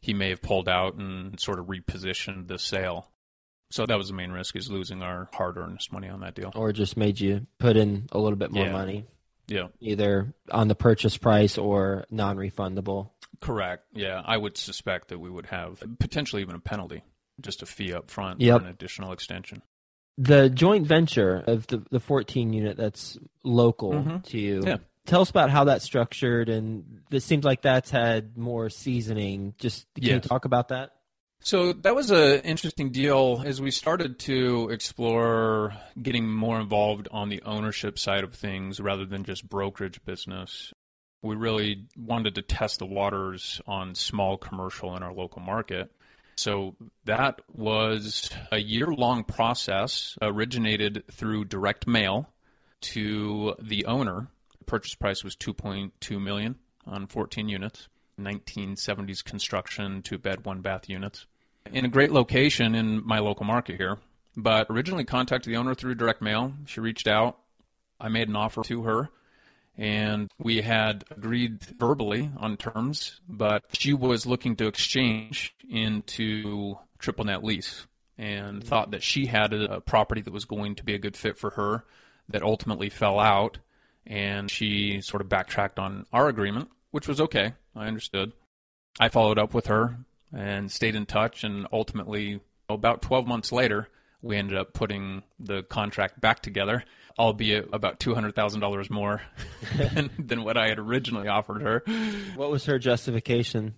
he 0.00 0.12
may 0.12 0.30
have 0.30 0.42
pulled 0.42 0.68
out 0.68 0.94
and 0.94 1.38
sort 1.38 1.60
of 1.60 1.66
repositioned 1.66 2.48
the 2.48 2.58
sale. 2.58 3.10
So 3.70 3.84
that 3.86 3.98
was 3.98 4.08
the 4.08 4.14
main 4.14 4.30
risk 4.32 4.56
is 4.56 4.70
losing 4.70 5.02
our 5.02 5.28
hard-earned 5.34 5.80
money 5.92 6.08
on 6.08 6.20
that 6.20 6.34
deal. 6.34 6.50
Or 6.54 6.72
just 6.72 6.96
made 6.96 7.20
you 7.20 7.46
put 7.58 7.76
in 7.76 8.08
a 8.12 8.18
little 8.18 8.38
bit 8.38 8.50
more 8.50 8.64
Yeah. 8.66 8.72
money, 8.72 9.04
Yeah. 9.46 9.68
either 9.80 10.32
on 10.50 10.68
the 10.68 10.74
purchase 10.74 11.16
price 11.18 11.58
or 11.58 12.04
non 12.10 12.36
refundable? 12.36 13.10
Correct. 13.40 13.84
Yeah, 13.92 14.22
I 14.24 14.36
would 14.36 14.56
suspect 14.56 15.08
that 15.08 15.18
we 15.18 15.30
would 15.30 15.46
have 15.46 15.82
potentially 16.00 16.42
even 16.42 16.54
a 16.54 16.60
penalty, 16.60 17.02
just 17.40 17.62
a 17.62 17.66
fee 17.66 17.92
up 17.92 18.10
front 18.10 18.40
Yep. 18.40 18.60
for 18.60 18.66
an 18.66 18.70
additional 18.72 19.12
extension. 19.12 19.62
The 20.16 20.50
joint 20.50 20.86
venture 20.86 21.36
of 21.46 21.66
the, 21.68 21.84
the 21.90 22.00
14 22.00 22.52
unit 22.52 22.76
that's 22.76 23.18
local 23.44 23.92
Mhm. 23.92 24.24
to 24.24 24.38
you. 24.38 24.62
Yeah. 24.66 24.78
Tell 25.06 25.20
us 25.20 25.30
about 25.30 25.48
how 25.50 25.64
that's 25.64 25.84
structured, 25.84 26.48
and 26.48 27.02
it 27.10 27.20
seems 27.20 27.44
like 27.44 27.62
that's 27.62 27.90
had 27.90 28.36
more 28.36 28.68
seasoning. 28.68 29.54
Just 29.58 29.86
can 29.94 30.04
you 30.04 30.20
talk 30.20 30.44
about 30.44 30.68
that? 30.68 30.90
So 31.40 31.72
that 31.72 31.94
was 31.94 32.10
an 32.10 32.40
interesting 32.40 32.90
deal 32.90 33.42
as 33.46 33.60
we 33.60 33.70
started 33.70 34.18
to 34.20 34.68
explore 34.70 35.72
getting 36.00 36.28
more 36.28 36.60
involved 36.60 37.08
on 37.10 37.28
the 37.28 37.42
ownership 37.42 37.98
side 37.98 38.24
of 38.24 38.34
things 38.34 38.80
rather 38.80 39.06
than 39.06 39.24
just 39.24 39.48
brokerage 39.48 40.04
business. 40.04 40.72
We 41.22 41.36
really 41.36 41.86
wanted 41.96 42.34
to 42.34 42.42
test 42.42 42.80
the 42.80 42.86
waters 42.86 43.60
on 43.66 43.94
small 43.94 44.36
commercial 44.36 44.96
in 44.96 45.02
our 45.02 45.12
local 45.12 45.40
market. 45.40 45.90
So 46.36 46.76
that 47.04 47.40
was 47.52 48.30
a 48.52 48.58
year 48.58 48.86
long 48.86 49.24
process, 49.24 50.16
originated 50.22 51.04
through 51.10 51.46
direct 51.46 51.86
mail 51.86 52.28
to 52.80 53.54
the 53.60 53.86
owner. 53.86 54.28
The 54.58 54.64
purchase 54.64 54.94
price 54.94 55.24
was 55.24 55.34
2.2 55.34 56.22
million 56.22 56.56
on 56.86 57.06
14 57.06 57.48
units. 57.48 57.88
1970s 58.18 59.24
construction, 59.24 60.02
two 60.02 60.18
bed, 60.18 60.44
one 60.44 60.60
bath 60.60 60.88
units. 60.88 61.26
In 61.72 61.84
a 61.84 61.88
great 61.88 62.12
location 62.12 62.74
in 62.74 63.06
my 63.06 63.18
local 63.18 63.44
market 63.44 63.76
here, 63.76 63.98
but 64.36 64.66
originally 64.70 65.04
contacted 65.04 65.52
the 65.52 65.56
owner 65.56 65.74
through 65.74 65.96
direct 65.96 66.22
mail. 66.22 66.52
She 66.66 66.80
reached 66.80 67.06
out. 67.06 67.38
I 68.00 68.08
made 68.08 68.28
an 68.28 68.36
offer 68.36 68.62
to 68.64 68.82
her, 68.84 69.10
and 69.76 70.30
we 70.38 70.60
had 70.60 71.04
agreed 71.10 71.62
verbally 71.62 72.30
on 72.36 72.56
terms, 72.56 73.20
but 73.28 73.64
she 73.72 73.92
was 73.92 74.26
looking 74.26 74.56
to 74.56 74.66
exchange 74.66 75.54
into 75.68 76.78
triple 76.98 77.24
net 77.24 77.44
lease 77.44 77.86
and 78.16 78.62
thought 78.64 78.90
that 78.90 79.02
she 79.02 79.26
had 79.26 79.52
a 79.52 79.80
property 79.80 80.20
that 80.20 80.32
was 80.32 80.44
going 80.44 80.74
to 80.76 80.84
be 80.84 80.94
a 80.94 80.98
good 80.98 81.16
fit 81.16 81.38
for 81.38 81.50
her 81.50 81.84
that 82.28 82.42
ultimately 82.42 82.90
fell 82.90 83.20
out 83.20 83.58
and 84.06 84.50
she 84.50 85.00
sort 85.00 85.20
of 85.20 85.28
backtracked 85.28 85.78
on 85.78 86.06
our 86.12 86.28
agreement, 86.28 86.68
which 86.90 87.08
was 87.08 87.20
okay. 87.20 87.54
I 87.74 87.86
understood. 87.86 88.32
I 89.00 89.08
followed 89.08 89.38
up 89.38 89.54
with 89.54 89.66
her 89.66 89.96
and 90.32 90.70
stayed 90.70 90.94
in 90.94 91.06
touch 91.06 91.44
and 91.44 91.66
ultimately 91.72 92.40
about 92.68 93.02
12 93.02 93.26
months 93.26 93.52
later 93.52 93.88
we 94.22 94.36
ended 94.36 94.58
up 94.58 94.72
putting 94.72 95.22
the 95.38 95.62
contract 95.62 96.20
back 96.20 96.40
together, 96.40 96.84
albeit 97.18 97.68
about 97.72 98.00
$200,000 98.00 98.90
more 98.90 99.22
than, 99.76 100.10
than 100.18 100.44
what 100.44 100.56
I 100.56 100.68
had 100.68 100.78
originally 100.78 101.28
offered 101.28 101.62
her. 101.62 101.82
What 102.34 102.50
was 102.50 102.64
her 102.66 102.78
justification 102.78 103.74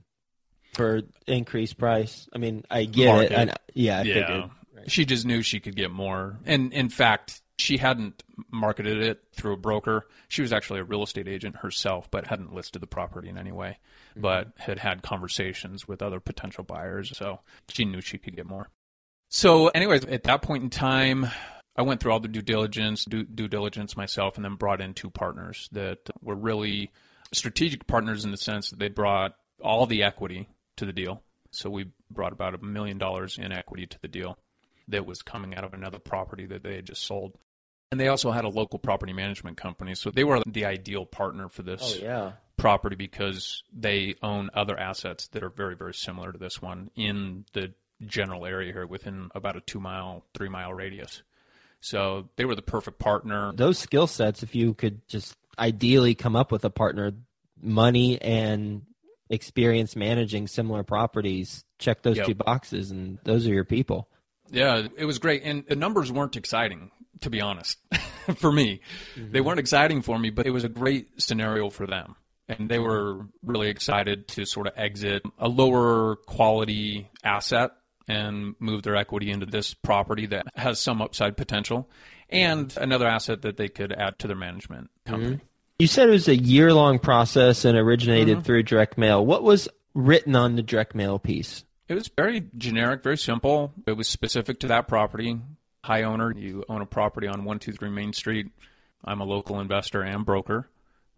for 0.72 1.02
increased 1.26 1.78
price? 1.78 2.28
I 2.34 2.38
mean, 2.38 2.64
I 2.70 2.84
get 2.84 3.06
Market. 3.06 3.32
it. 3.32 3.48
I, 3.50 3.54
yeah, 3.74 3.98
I 3.98 4.02
yeah. 4.02 4.14
figured. 4.14 4.50
She 4.86 5.04
just 5.04 5.26
knew 5.26 5.42
she 5.42 5.60
could 5.60 5.76
get 5.76 5.90
more. 5.90 6.38
And 6.46 6.72
in 6.72 6.88
fact, 6.88 7.42
she 7.60 7.76
hadn't 7.76 8.22
marketed 8.50 9.02
it 9.02 9.22
through 9.32 9.54
a 9.54 9.58
broker. 9.58 10.06
She 10.28 10.42
was 10.42 10.52
actually 10.52 10.80
a 10.80 10.84
real 10.84 11.02
estate 11.02 11.28
agent 11.28 11.56
herself, 11.56 12.10
but 12.10 12.26
hadn't 12.26 12.54
listed 12.54 12.82
the 12.82 12.86
property 12.86 13.28
in 13.28 13.38
any 13.38 13.52
way, 13.52 13.78
mm-hmm. 14.10 14.22
but 14.22 14.48
had 14.58 14.78
had 14.78 15.02
conversations 15.02 15.86
with 15.86 16.02
other 16.02 16.20
potential 16.20 16.64
buyers. 16.64 17.16
So 17.16 17.40
she 17.68 17.84
knew 17.84 18.00
she 18.00 18.18
could 18.18 18.36
get 18.36 18.46
more. 18.46 18.68
So, 19.28 19.68
anyways, 19.68 20.04
at 20.06 20.24
that 20.24 20.42
point 20.42 20.64
in 20.64 20.70
time, 20.70 21.28
I 21.76 21.82
went 21.82 22.00
through 22.00 22.12
all 22.12 22.20
the 22.20 22.28
due 22.28 22.42
diligence, 22.42 23.04
due, 23.04 23.24
due 23.24 23.46
diligence 23.46 23.96
myself, 23.96 24.36
and 24.36 24.44
then 24.44 24.56
brought 24.56 24.80
in 24.80 24.92
two 24.92 25.10
partners 25.10 25.68
that 25.72 25.98
were 26.20 26.34
really 26.34 26.90
strategic 27.32 27.86
partners 27.86 28.24
in 28.24 28.32
the 28.32 28.36
sense 28.36 28.70
that 28.70 28.80
they 28.80 28.88
brought 28.88 29.36
all 29.62 29.86
the 29.86 30.02
equity 30.02 30.48
to 30.76 30.84
the 30.84 30.92
deal. 30.92 31.22
So 31.52 31.70
we 31.70 31.90
brought 32.10 32.32
about 32.32 32.54
a 32.54 32.64
million 32.64 32.98
dollars 32.98 33.38
in 33.38 33.52
equity 33.52 33.86
to 33.86 33.98
the 34.00 34.08
deal 34.08 34.36
that 34.88 35.06
was 35.06 35.22
coming 35.22 35.54
out 35.54 35.64
of 35.64 35.74
another 35.74 35.98
property 35.98 36.46
that 36.46 36.62
they 36.62 36.76
had 36.76 36.86
just 36.86 37.06
sold. 37.06 37.36
And 37.90 38.00
they 38.00 38.08
also 38.08 38.30
had 38.30 38.44
a 38.44 38.48
local 38.48 38.78
property 38.78 39.12
management 39.12 39.56
company. 39.56 39.94
So 39.94 40.10
they 40.10 40.22
were 40.24 40.40
the 40.46 40.64
ideal 40.64 41.06
partner 41.06 41.48
for 41.48 41.62
this 41.62 41.80
Oh 41.82 42.04
yeah. 42.04 42.32
property 42.56 42.94
because 42.96 43.64
they 43.72 44.14
own 44.22 44.50
other 44.54 44.78
assets 44.78 45.26
that 45.28 45.42
are 45.42 45.48
very, 45.50 45.74
very 45.74 45.94
similar 45.94 46.30
to 46.32 46.38
this 46.38 46.62
one 46.62 46.90
in 46.94 47.44
the 47.52 47.72
general 48.06 48.46
area 48.46 48.72
here 48.72 48.86
within 48.86 49.28
about 49.34 49.56
a 49.56 49.60
two 49.60 49.80
mile, 49.80 50.24
three 50.34 50.48
mile 50.48 50.72
radius. 50.72 51.22
So 51.80 52.28
they 52.36 52.44
were 52.44 52.54
the 52.54 52.62
perfect 52.62 52.98
partner. 52.98 53.52
Those 53.54 53.78
skill 53.78 54.06
sets, 54.06 54.42
if 54.42 54.54
you 54.54 54.74
could 54.74 55.06
just 55.08 55.36
ideally 55.58 56.14
come 56.14 56.36
up 56.36 56.52
with 56.52 56.64
a 56.64 56.70
partner, 56.70 57.12
money 57.60 58.20
and 58.22 58.82
experience 59.30 59.96
managing 59.96 60.46
similar 60.46 60.82
properties, 60.84 61.64
check 61.78 62.02
those 62.02 62.18
Yep. 62.18 62.26
two 62.26 62.34
boxes, 62.34 62.90
and 62.90 63.18
those 63.24 63.46
are 63.46 63.52
your 63.54 63.64
people. 63.64 64.08
Yeah, 64.50 64.86
it 64.96 65.04
was 65.04 65.18
great. 65.18 65.42
And 65.44 65.64
the 65.66 65.76
numbers 65.76 66.10
weren't 66.12 66.36
exciting, 66.36 66.90
to 67.20 67.30
be 67.30 67.40
honest, 67.40 67.78
for 68.36 68.52
me. 68.52 68.80
Mm-hmm. 69.16 69.32
They 69.32 69.40
weren't 69.40 69.60
exciting 69.60 70.02
for 70.02 70.18
me, 70.18 70.30
but 70.30 70.46
it 70.46 70.50
was 70.50 70.64
a 70.64 70.68
great 70.68 71.20
scenario 71.20 71.70
for 71.70 71.86
them. 71.86 72.16
And 72.48 72.68
they 72.68 72.78
were 72.78 73.26
really 73.44 73.68
excited 73.68 74.26
to 74.28 74.44
sort 74.44 74.66
of 74.66 74.72
exit 74.76 75.22
a 75.38 75.48
lower 75.48 76.16
quality 76.16 77.08
asset 77.22 77.70
and 78.08 78.56
move 78.58 78.82
their 78.82 78.96
equity 78.96 79.30
into 79.30 79.46
this 79.46 79.72
property 79.72 80.26
that 80.26 80.46
has 80.56 80.80
some 80.80 81.00
upside 81.00 81.36
potential 81.36 81.88
and 82.28 82.68
mm-hmm. 82.68 82.82
another 82.82 83.06
asset 83.06 83.42
that 83.42 83.56
they 83.56 83.68
could 83.68 83.92
add 83.92 84.18
to 84.18 84.26
their 84.26 84.36
management 84.36 84.90
company. 85.06 85.36
Mm-hmm. 85.36 85.44
You 85.78 85.86
said 85.86 86.08
it 86.08 86.12
was 86.12 86.28
a 86.28 86.36
year 86.36 86.74
long 86.74 86.98
process 86.98 87.64
and 87.64 87.78
originated 87.78 88.38
Mm-hmm. 88.38 88.44
through 88.44 88.64
direct 88.64 88.98
mail. 88.98 89.24
What 89.24 89.42
was 89.42 89.68
written 89.94 90.36
on 90.36 90.56
the 90.56 90.62
direct 90.62 90.94
mail 90.94 91.18
piece? 91.18 91.64
It 91.88 91.94
was 91.94 92.08
very 92.08 92.44
generic, 92.56 93.02
very 93.02 93.16
simple. 93.16 93.72
It 93.86 93.96
was 93.96 94.08
specific 94.08 94.60
to 94.60 94.68
that 94.68 94.88
property. 94.88 95.40
Hi, 95.84 96.02
owner. 96.02 96.32
You 96.36 96.64
own 96.68 96.82
a 96.82 96.86
property 96.86 97.26
on 97.26 97.38
123 97.44 97.88
Main 97.88 98.12
Street. 98.12 98.48
I'm 99.04 99.20
a 99.20 99.24
local 99.24 99.60
investor 99.60 100.02
and 100.02 100.26
broker, 100.26 100.68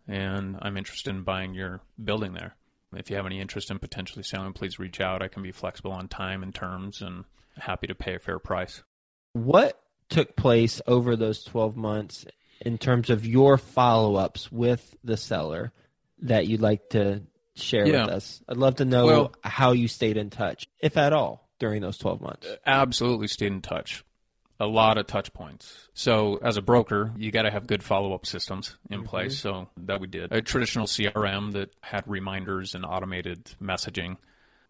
and 0.06 0.56
I'm 0.62 0.76
interested 0.76 1.10
in 1.10 1.22
buying 1.22 1.52
your 1.54 1.80
building 2.02 2.32
there. 2.34 2.54
If 2.94 3.10
you 3.10 3.16
have 3.16 3.26
any 3.26 3.40
interest 3.40 3.70
in 3.70 3.78
potentially 3.80 4.22
selling, 4.22 4.52
please 4.52 4.78
reach 4.78 5.00
out. 5.00 5.20
I 5.22 5.28
can 5.28 5.42
be 5.42 5.50
flexible 5.50 5.92
on 5.92 6.06
time 6.08 6.42
and 6.44 6.54
terms 6.54 7.02
and 7.02 7.24
happy 7.58 7.88
to 7.88 7.94
pay 7.94 8.14
a 8.14 8.18
fair 8.20 8.38
price. 8.38 8.82
What 9.32 9.80
took 10.08 10.36
place 10.36 10.80
over 10.86 11.16
those 11.16 11.42
12 11.42 11.76
months 11.76 12.24
in 12.60 12.78
terms 12.78 13.10
of 13.10 13.26
your 13.26 13.58
follow 13.58 14.14
ups 14.16 14.52
with 14.52 14.94
the 15.02 15.16
seller 15.16 15.72
that 16.20 16.46
you'd 16.46 16.60
like 16.60 16.90
to 16.90 17.22
share 17.56 17.88
Yeah. 17.88 18.02
with 18.04 18.14
us? 18.14 18.42
I'd 18.48 18.58
love 18.58 18.76
to 18.76 18.84
know 18.84 19.06
Well- 19.06 19.34
how 19.42 19.72
you 19.72 19.88
stayed 19.88 20.16
in 20.18 20.30
touch, 20.30 20.68
if 20.78 20.96
at 20.96 21.12
all, 21.12 21.48
during 21.58 21.82
those 21.82 21.98
12 21.98 22.20
months. 22.20 22.46
Absolutely 22.64 23.26
stayed 23.26 23.52
in 23.52 23.62
touch. 23.62 24.04
A 24.62 24.66
lot 24.66 24.96
of 24.96 25.08
touch 25.08 25.32
points. 25.32 25.88
So, 25.92 26.38
as 26.40 26.56
a 26.56 26.62
broker, 26.62 27.12
you 27.16 27.32
got 27.32 27.42
to 27.42 27.50
have 27.50 27.66
good 27.66 27.82
follow 27.82 28.14
up 28.14 28.26
systems 28.26 28.76
in 28.88 29.00
mm-hmm. 29.00 29.08
place. 29.08 29.36
So, 29.36 29.68
that 29.76 30.00
we 30.00 30.06
did. 30.06 30.32
A 30.32 30.40
traditional 30.40 30.86
CRM 30.86 31.52
that 31.54 31.74
had 31.80 32.04
reminders 32.06 32.76
and 32.76 32.84
automated 32.84 33.50
messaging. 33.60 34.18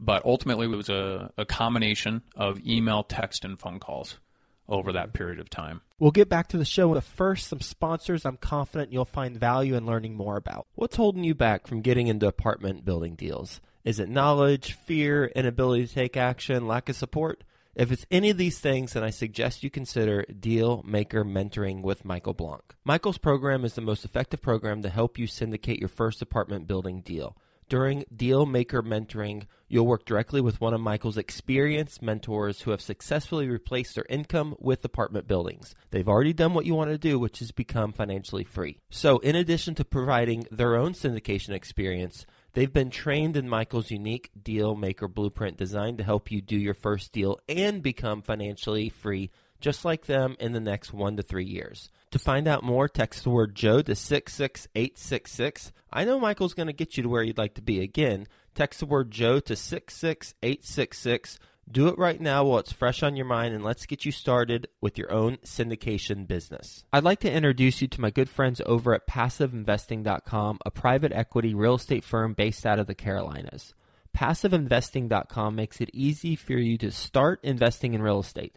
But 0.00 0.24
ultimately, 0.24 0.66
it 0.66 0.76
was 0.76 0.88
a, 0.88 1.30
a 1.36 1.44
combination 1.44 2.22
of 2.34 2.58
email, 2.66 3.02
text, 3.02 3.44
and 3.44 3.60
phone 3.60 3.80
calls 3.80 4.18
over 4.66 4.92
that 4.92 5.12
period 5.12 5.38
of 5.40 5.50
time. 5.50 5.82
We'll 5.98 6.10
get 6.10 6.28
back 6.30 6.48
to 6.48 6.58
the 6.58 6.64
show, 6.64 6.92
but 6.94 7.04
first, 7.04 7.48
some 7.48 7.60
sponsors 7.60 8.24
I'm 8.24 8.38
confident 8.38 8.92
you'll 8.92 9.04
find 9.04 9.38
value 9.38 9.76
in 9.76 9.84
learning 9.84 10.16
more 10.16 10.36
about. 10.36 10.66
What's 10.74 10.96
holding 10.96 11.24
you 11.24 11.34
back 11.34 11.66
from 11.66 11.82
getting 11.82 12.06
into 12.06 12.26
apartment 12.26 12.84
building 12.84 13.14
deals? 13.14 13.60
Is 13.84 13.98
it 13.98 14.08
knowledge, 14.08 14.72
fear, 14.72 15.26
inability 15.26 15.86
to 15.86 15.94
take 15.94 16.16
action, 16.16 16.66
lack 16.66 16.88
of 16.88 16.96
support? 16.96 17.44
If 17.74 17.90
it's 17.90 18.04
any 18.10 18.28
of 18.28 18.36
these 18.36 18.58
things, 18.58 18.92
then 18.92 19.02
I 19.02 19.08
suggest 19.08 19.62
you 19.62 19.70
consider 19.70 20.24
Deal 20.24 20.82
Maker 20.86 21.24
Mentoring 21.24 21.80
with 21.80 22.04
Michael 22.04 22.34
Blank. 22.34 22.74
Michael's 22.84 23.16
program 23.16 23.64
is 23.64 23.72
the 23.72 23.80
most 23.80 24.04
effective 24.04 24.42
program 24.42 24.82
to 24.82 24.90
help 24.90 25.18
you 25.18 25.26
syndicate 25.26 25.80
your 25.80 25.88
first 25.88 26.20
apartment 26.20 26.66
building 26.66 27.00
deal. 27.00 27.34
During 27.70 28.04
Deal 28.14 28.44
Maker 28.44 28.82
Mentoring, 28.82 29.46
you'll 29.68 29.86
work 29.86 30.04
directly 30.04 30.42
with 30.42 30.60
one 30.60 30.74
of 30.74 30.82
Michael's 30.82 31.16
experienced 31.16 32.02
mentors 32.02 32.60
who 32.60 32.72
have 32.72 32.82
successfully 32.82 33.48
replaced 33.48 33.94
their 33.94 34.04
income 34.10 34.54
with 34.58 34.84
apartment 34.84 35.26
buildings. 35.26 35.74
They've 35.92 36.06
already 36.06 36.34
done 36.34 36.52
what 36.52 36.66
you 36.66 36.74
want 36.74 36.90
to 36.90 36.98
do, 36.98 37.18
which 37.18 37.40
is 37.40 37.52
become 37.52 37.94
financially 37.94 38.44
free. 38.44 38.80
So, 38.90 39.16
in 39.20 39.34
addition 39.34 39.74
to 39.76 39.84
providing 39.86 40.44
their 40.50 40.76
own 40.76 40.92
syndication 40.92 41.54
experience, 41.54 42.26
They've 42.54 42.72
been 42.72 42.90
trained 42.90 43.36
in 43.36 43.48
Michael's 43.48 43.90
unique 43.90 44.30
deal 44.40 44.74
maker 44.74 45.08
blueprint 45.08 45.56
designed 45.56 45.98
to 45.98 46.04
help 46.04 46.30
you 46.30 46.42
do 46.42 46.56
your 46.56 46.74
first 46.74 47.12
deal 47.12 47.40
and 47.48 47.82
become 47.82 48.20
financially 48.20 48.90
free 48.90 49.30
just 49.62 49.84
like 49.84 50.06
them 50.06 50.36
in 50.38 50.52
the 50.52 50.60
next 50.60 50.92
one 50.92 51.16
to 51.16 51.22
three 51.22 51.46
years. 51.46 51.88
To 52.10 52.18
find 52.18 52.46
out 52.46 52.64
more, 52.64 52.88
text 52.88 53.24
the 53.24 53.30
word 53.30 53.54
Joe 53.54 53.80
to 53.80 53.94
66866. 53.94 55.72
I 55.90 56.04
know 56.04 56.20
Michael's 56.20 56.52
going 56.52 56.66
to 56.66 56.74
get 56.74 56.96
you 56.96 57.04
to 57.04 57.08
where 57.08 57.22
you'd 57.22 57.38
like 57.38 57.54
to 57.54 57.62
be. 57.62 57.80
Again, 57.80 58.26
text 58.54 58.80
the 58.80 58.86
word 58.86 59.10
Joe 59.10 59.40
to 59.40 59.56
66866. 59.56 61.38
Do 61.70 61.88
it 61.88 61.96
right 61.96 62.20
now 62.20 62.44
while 62.44 62.58
it's 62.58 62.72
fresh 62.72 63.02
on 63.02 63.16
your 63.16 63.24
mind, 63.24 63.54
and 63.54 63.64
let's 63.64 63.86
get 63.86 64.04
you 64.04 64.12
started 64.12 64.68
with 64.80 64.98
your 64.98 65.10
own 65.12 65.38
syndication 65.38 66.26
business. 66.26 66.84
I'd 66.92 67.04
like 67.04 67.20
to 67.20 67.32
introduce 67.32 67.80
you 67.80 67.88
to 67.88 68.00
my 68.00 68.10
good 68.10 68.28
friends 68.28 68.60
over 68.66 68.94
at 68.94 69.06
PassiveInvesting.com, 69.06 70.58
a 70.66 70.70
private 70.70 71.12
equity 71.12 71.54
real 71.54 71.76
estate 71.76 72.04
firm 72.04 72.34
based 72.34 72.66
out 72.66 72.78
of 72.78 72.86
the 72.86 72.94
Carolinas. 72.94 73.74
PassiveInvesting.com 74.16 75.56
makes 75.56 75.80
it 75.80 75.90
easy 75.94 76.36
for 76.36 76.52
you 76.52 76.76
to 76.78 76.90
start 76.90 77.40
investing 77.42 77.94
in 77.94 78.02
real 78.02 78.20
estate. 78.20 78.56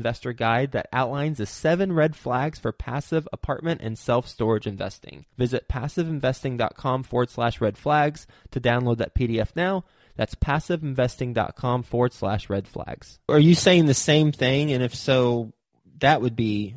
investor 0.00 0.32
guide 0.32 0.72
that 0.72 0.88
outlines 0.92 1.38
the 1.38 1.46
seven 1.46 1.92
red 1.92 2.16
flags 2.16 2.58
for 2.58 2.72
passive 2.72 3.28
apartment 3.32 3.80
and 3.82 3.98
self 3.98 4.26
storage 4.26 4.66
investing. 4.66 5.26
Visit 5.36 5.68
passiveinvesting.com 5.68 7.02
forward 7.02 7.30
slash 7.30 7.60
red 7.60 7.76
flags 7.76 8.26
to 8.50 8.60
download 8.60 8.98
that 8.98 9.14
PDF 9.14 9.50
now. 9.54 9.84
That's 10.16 10.34
passiveinvesting.com 10.34 11.82
forward 11.84 12.12
slash 12.12 12.48
red 12.48 12.66
flags. 12.66 13.18
Are 13.28 13.38
you 13.38 13.54
saying 13.54 13.86
the 13.86 13.94
same 13.94 14.32
thing? 14.32 14.72
And 14.72 14.82
if 14.82 14.94
so, 14.94 15.52
that 15.98 16.20
would 16.22 16.36
be 16.36 16.76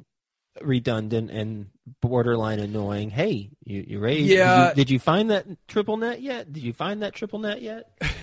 redundant 0.61 1.31
and 1.31 1.67
borderline 2.01 2.59
annoying. 2.59 3.09
Hey, 3.09 3.49
you 3.63 3.85
you 3.87 3.99
raised? 3.99 4.29
Yeah. 4.29 4.69
Did 4.69 4.69
you, 4.69 4.75
did 4.75 4.91
you 4.91 4.99
find 4.99 5.31
that 5.31 5.45
triple 5.67 5.97
net 5.97 6.21
yet? 6.21 6.51
Did 6.51 6.63
you 6.63 6.73
find 6.73 7.01
that 7.01 7.13
triple 7.13 7.39
net 7.39 7.61
yet? 7.61 7.89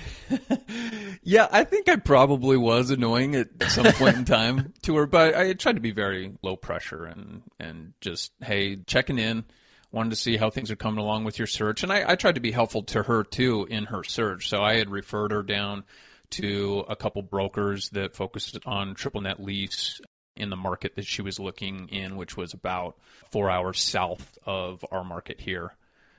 yeah, 1.22 1.48
I 1.50 1.64
think 1.64 1.88
I 1.88 1.96
probably 1.96 2.56
was 2.56 2.90
annoying 2.90 3.34
at 3.34 3.48
some 3.68 3.92
point 3.92 4.16
in 4.16 4.24
time 4.24 4.72
to 4.82 4.96
her, 4.96 5.06
but 5.06 5.34
I 5.34 5.52
tried 5.54 5.76
to 5.76 5.80
be 5.80 5.92
very 5.92 6.32
low 6.42 6.56
pressure 6.56 7.04
and 7.04 7.42
and 7.58 7.92
just 8.00 8.32
hey, 8.42 8.76
checking 8.86 9.18
in, 9.18 9.44
wanted 9.92 10.10
to 10.10 10.16
see 10.16 10.36
how 10.36 10.50
things 10.50 10.70
are 10.70 10.76
coming 10.76 11.00
along 11.00 11.24
with 11.24 11.38
your 11.38 11.46
search, 11.46 11.82
and 11.82 11.92
I, 11.92 12.04
I 12.10 12.14
tried 12.16 12.36
to 12.36 12.40
be 12.40 12.52
helpful 12.52 12.82
to 12.84 13.02
her 13.02 13.24
too 13.24 13.66
in 13.70 13.86
her 13.86 14.04
search. 14.04 14.48
So 14.48 14.62
I 14.62 14.76
had 14.76 14.90
referred 14.90 15.32
her 15.32 15.42
down 15.42 15.84
to 16.30 16.84
a 16.88 16.96
couple 16.96 17.22
brokers 17.22 17.90
that 17.90 18.14
focused 18.14 18.58
on 18.64 18.94
triple 18.94 19.20
net 19.20 19.40
lease 19.40 20.00
in 20.36 20.48
the 20.48 20.56
market 20.56 20.94
that 20.96 21.06
she 21.06 21.22
was 21.22 21.38
looking 21.38 21.88
in, 21.88 22.16
which 22.16 22.36
was 22.36 22.54
about 22.54 22.96
four 23.30 23.50
hours 23.50 23.80
south 23.80 24.38
of 24.46 24.84
our 24.90 25.04
market 25.04 25.40
here 25.40 25.74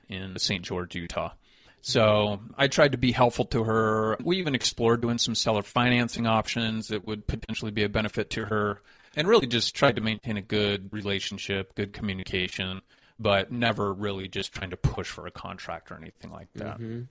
in 0.08 0.38
St. 0.38 0.62
George, 0.62 0.94
Utah. 0.94 1.32
So 1.82 2.40
I 2.56 2.68
tried 2.68 2.92
to 2.92 2.98
be 2.98 3.12
helpful 3.12 3.44
to 3.46 3.64
her. 3.64 4.16
We 4.22 4.38
even 4.38 4.54
explored 4.54 5.02
doing 5.02 5.18
some 5.18 5.34
seller 5.34 5.62
financing 5.62 6.26
options 6.26 6.88
that 6.88 7.06
would 7.06 7.26
potentially 7.26 7.72
be 7.72 7.82
a 7.82 7.88
benefit 7.88 8.30
to 8.30 8.44
her 8.46 8.80
and 9.16 9.28
really 9.28 9.48
just 9.48 9.74
tried 9.74 9.96
to 9.96 10.00
maintain 10.00 10.36
a 10.36 10.42
good 10.42 10.92
relationship, 10.92 11.74
good 11.74 11.92
communication, 11.92 12.82
but 13.18 13.50
never 13.50 13.92
really 13.92 14.28
just 14.28 14.52
trying 14.52 14.70
to 14.70 14.76
push 14.76 15.10
for 15.10 15.26
a 15.26 15.30
contract 15.30 15.90
or 15.90 15.96
anything 15.96 16.30
like 16.30 16.48
that. 16.54 16.78
Mm-hmm. 16.78 17.02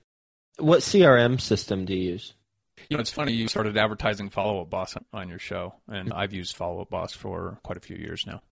What 0.64 0.80
CRM 0.80 1.40
system 1.40 1.84
do 1.84 1.94
you 1.94 2.12
use? 2.12 2.34
You 2.88 2.96
know, 2.96 3.02
it's 3.02 3.10
funny 3.10 3.32
you 3.32 3.48
started 3.48 3.76
advertising 3.76 4.30
Follow 4.30 4.62
Up 4.62 4.70
Boss 4.70 4.96
on 5.12 5.28
your 5.28 5.38
show, 5.38 5.74
and 5.88 6.12
I've 6.12 6.32
used 6.32 6.56
Follow 6.56 6.80
Up 6.80 6.90
Boss 6.90 7.12
for 7.12 7.58
quite 7.62 7.76
a 7.76 7.80
few 7.80 7.96
years 7.96 8.26
now. 8.26 8.42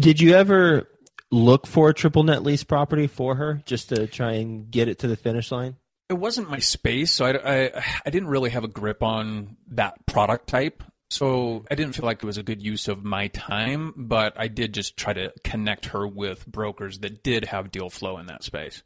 Did 0.00 0.20
you 0.20 0.34
ever 0.34 0.88
look 1.30 1.66
for 1.66 1.90
a 1.90 1.94
triple 1.94 2.22
net 2.22 2.42
lease 2.42 2.64
property 2.64 3.06
for 3.06 3.34
her 3.34 3.62
just 3.64 3.90
to 3.90 4.06
try 4.06 4.32
and 4.32 4.70
get 4.70 4.88
it 4.88 5.00
to 5.00 5.08
the 5.08 5.16
finish 5.16 5.50
line? 5.50 5.76
It 6.08 6.14
wasn't 6.14 6.48
my 6.48 6.58
space, 6.58 7.12
so 7.12 7.26
I, 7.26 7.30
I, 7.36 7.84
I 8.06 8.10
didn't 8.10 8.28
really 8.28 8.50
have 8.50 8.64
a 8.64 8.68
grip 8.68 9.02
on 9.02 9.56
that 9.72 10.06
product 10.06 10.46
type. 10.46 10.82
So 11.10 11.64
I 11.70 11.74
didn't 11.74 11.94
feel 11.94 12.04
like 12.04 12.18
it 12.22 12.26
was 12.26 12.36
a 12.36 12.42
good 12.42 12.62
use 12.62 12.86
of 12.88 13.02
my 13.02 13.28
time, 13.28 13.94
but 13.96 14.34
I 14.38 14.48
did 14.48 14.74
just 14.74 14.96
try 14.96 15.14
to 15.14 15.32
connect 15.42 15.86
her 15.86 16.06
with 16.06 16.46
brokers 16.46 16.98
that 16.98 17.22
did 17.22 17.46
have 17.46 17.70
deal 17.70 17.88
flow 17.88 18.18
in 18.18 18.26
that 18.26 18.44
space. 18.44 18.82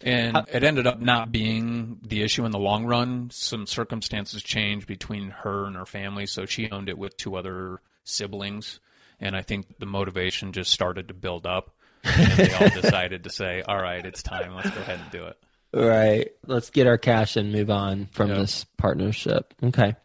And 0.00 0.36
How- 0.36 0.44
it 0.52 0.62
ended 0.62 0.86
up 0.86 1.00
not 1.00 1.32
being 1.32 1.98
the 2.02 2.22
issue 2.22 2.44
in 2.44 2.52
the 2.52 2.60
long 2.60 2.86
run. 2.86 3.30
Some 3.32 3.66
circumstances 3.66 4.42
changed 4.42 4.86
between 4.86 5.30
her 5.30 5.64
and 5.64 5.74
her 5.74 5.86
family, 5.86 6.26
so 6.26 6.46
she 6.46 6.70
owned 6.70 6.88
it 6.88 6.98
with 6.98 7.16
two 7.16 7.34
other 7.34 7.80
siblings. 8.04 8.78
And 9.20 9.36
I 9.36 9.42
think 9.42 9.78
the 9.78 9.86
motivation 9.86 10.52
just 10.52 10.70
started 10.70 11.08
to 11.08 11.14
build 11.14 11.46
up. 11.46 11.74
And 12.04 12.32
they 12.32 12.52
all 12.54 12.68
decided 12.82 13.24
to 13.24 13.30
say, 13.30 13.62
all 13.66 13.80
right, 13.80 14.04
it's 14.04 14.22
time. 14.22 14.54
Let's 14.54 14.70
go 14.70 14.80
ahead 14.80 15.00
and 15.00 15.10
do 15.10 15.24
it. 15.26 15.36
Right. 15.72 16.30
Let's 16.46 16.70
get 16.70 16.86
our 16.86 16.98
cash 16.98 17.36
and 17.36 17.52
move 17.52 17.68
on 17.70 18.06
from 18.06 18.28
Yep. 18.28 18.38
this 18.38 18.64
partnership. 18.76 19.52
Okay. 19.62 19.96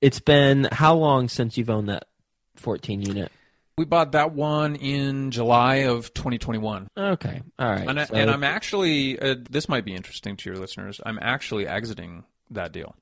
It's 0.00 0.20
been 0.20 0.68
how 0.72 0.96
long 0.96 1.28
since 1.28 1.56
you've 1.56 1.70
owned 1.70 1.88
that 1.88 2.04
14 2.56 3.02
unit? 3.02 3.30
We 3.78 3.84
bought 3.86 4.12
that 4.12 4.32
one 4.32 4.76
in 4.76 5.30
July 5.30 5.76
of 5.86 6.12
2021. 6.12 6.88
Okay. 6.98 7.40
All 7.58 7.70
right. 7.70 7.88
And, 7.88 7.98
I, 8.00 8.04
So- 8.04 8.14
and 8.14 8.30
I'm 8.30 8.44
actually, 8.44 9.18
uh, 9.18 9.36
this 9.48 9.68
might 9.68 9.84
be 9.86 9.94
interesting 9.94 10.36
to 10.36 10.50
your 10.50 10.58
listeners, 10.58 11.00
I'm 11.06 11.18
actually 11.22 11.66
exiting 11.66 12.24
that 12.50 12.72
deal. 12.72 12.94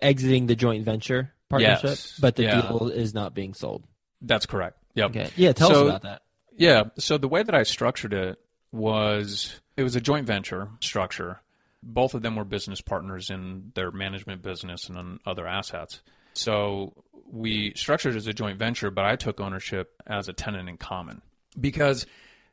exiting 0.00 0.46
the 0.46 0.56
joint 0.56 0.84
venture 0.84 1.32
partnership, 1.50 1.82
Yes. 1.84 2.18
but 2.20 2.36
the 2.36 2.44
Yeah. 2.44 2.62
deal 2.62 2.88
is 2.88 3.14
not 3.14 3.34
being 3.34 3.52
sold. 3.54 3.84
That's 4.20 4.46
correct. 4.46 4.78
Yep. 4.94 5.10
Okay. 5.10 5.30
Yeah. 5.36 5.52
Tell 5.52 5.68
So- 5.70 5.74
us 5.82 5.88
about 5.90 6.02
that. 6.02 6.22
Yeah. 6.56 6.84
So 6.98 7.18
the 7.18 7.28
way 7.28 7.42
that 7.42 7.54
I 7.54 7.62
structured 7.62 8.12
it 8.12 8.38
was 8.72 9.60
it 9.76 9.82
was 9.82 9.96
a 9.96 10.00
joint 10.00 10.26
venture 10.26 10.68
structure. 10.80 11.40
Both 11.82 12.14
of 12.14 12.22
them 12.22 12.34
were 12.36 12.44
business 12.44 12.80
partners 12.80 13.30
in 13.30 13.70
their 13.74 13.90
management 13.92 14.42
business 14.42 14.88
and 14.88 14.98
on 14.98 15.20
other 15.24 15.46
assets. 15.46 16.00
So 16.34 16.94
we 17.30 17.72
structured 17.76 18.14
it 18.14 18.18
as 18.18 18.26
a 18.26 18.32
joint 18.32 18.58
venture, 18.58 18.90
but 18.90 19.04
I 19.04 19.14
took 19.16 19.40
ownership 19.40 19.94
as 20.06 20.28
a 20.28 20.32
tenant 20.32 20.68
in 20.68 20.76
common 20.78 21.22
because 21.58 22.06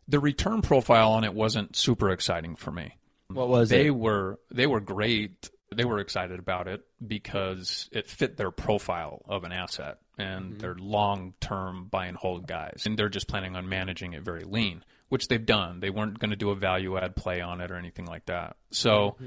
the 0.08 0.19
return 0.19 0.62
profile 0.62 1.12
on 1.13 1.23
it 1.23 1.34
wasn't 1.34 1.75
super 1.75 2.12
exciting 2.12 2.56
for 2.56 2.71
me. 2.71 2.93
What 3.30 3.49
was 3.49 3.69
they 3.69 3.88
it? 3.88 3.95
were 3.95 4.39
they 4.51 4.67
were 4.67 4.80
great. 4.80 5.49
They 5.73 5.86
were 5.86 5.99
excited 5.99 6.39
about 6.39 6.67
it 6.67 6.82
because 7.06 7.89
it 7.91 8.08
fit 8.08 8.38
their 8.38 8.51
profile 8.51 9.23
of 9.28 9.43
an 9.43 9.51
asset 9.51 9.97
and 10.17 10.60
they're 10.60 10.75
long 10.75 11.34
term 11.39 11.88
buy 11.89 12.06
and 12.06 12.17
hold 12.17 12.47
guys. 12.47 12.84
And 12.86 12.97
they're 12.97 13.10
just 13.10 13.28
planning 13.28 13.56
on 13.56 13.67
managing 13.67 14.13
it 14.13 14.23
very 14.23 14.43
lean, 14.43 14.84
which 15.10 15.28
they've 15.28 15.45
done. 15.45 15.80
They 15.80 15.89
weren't 15.89 16.19
going 16.19 16.30
to 16.30 16.36
do 16.36 16.51
a 16.51 16.56
value 16.56 16.97
add 16.97 17.15
play 17.15 17.41
on 17.41 17.62
it 17.62 17.71
or 17.71 17.75
anything 17.75 18.06
like 18.06 18.25
that. 18.28 18.58
So 18.71 19.17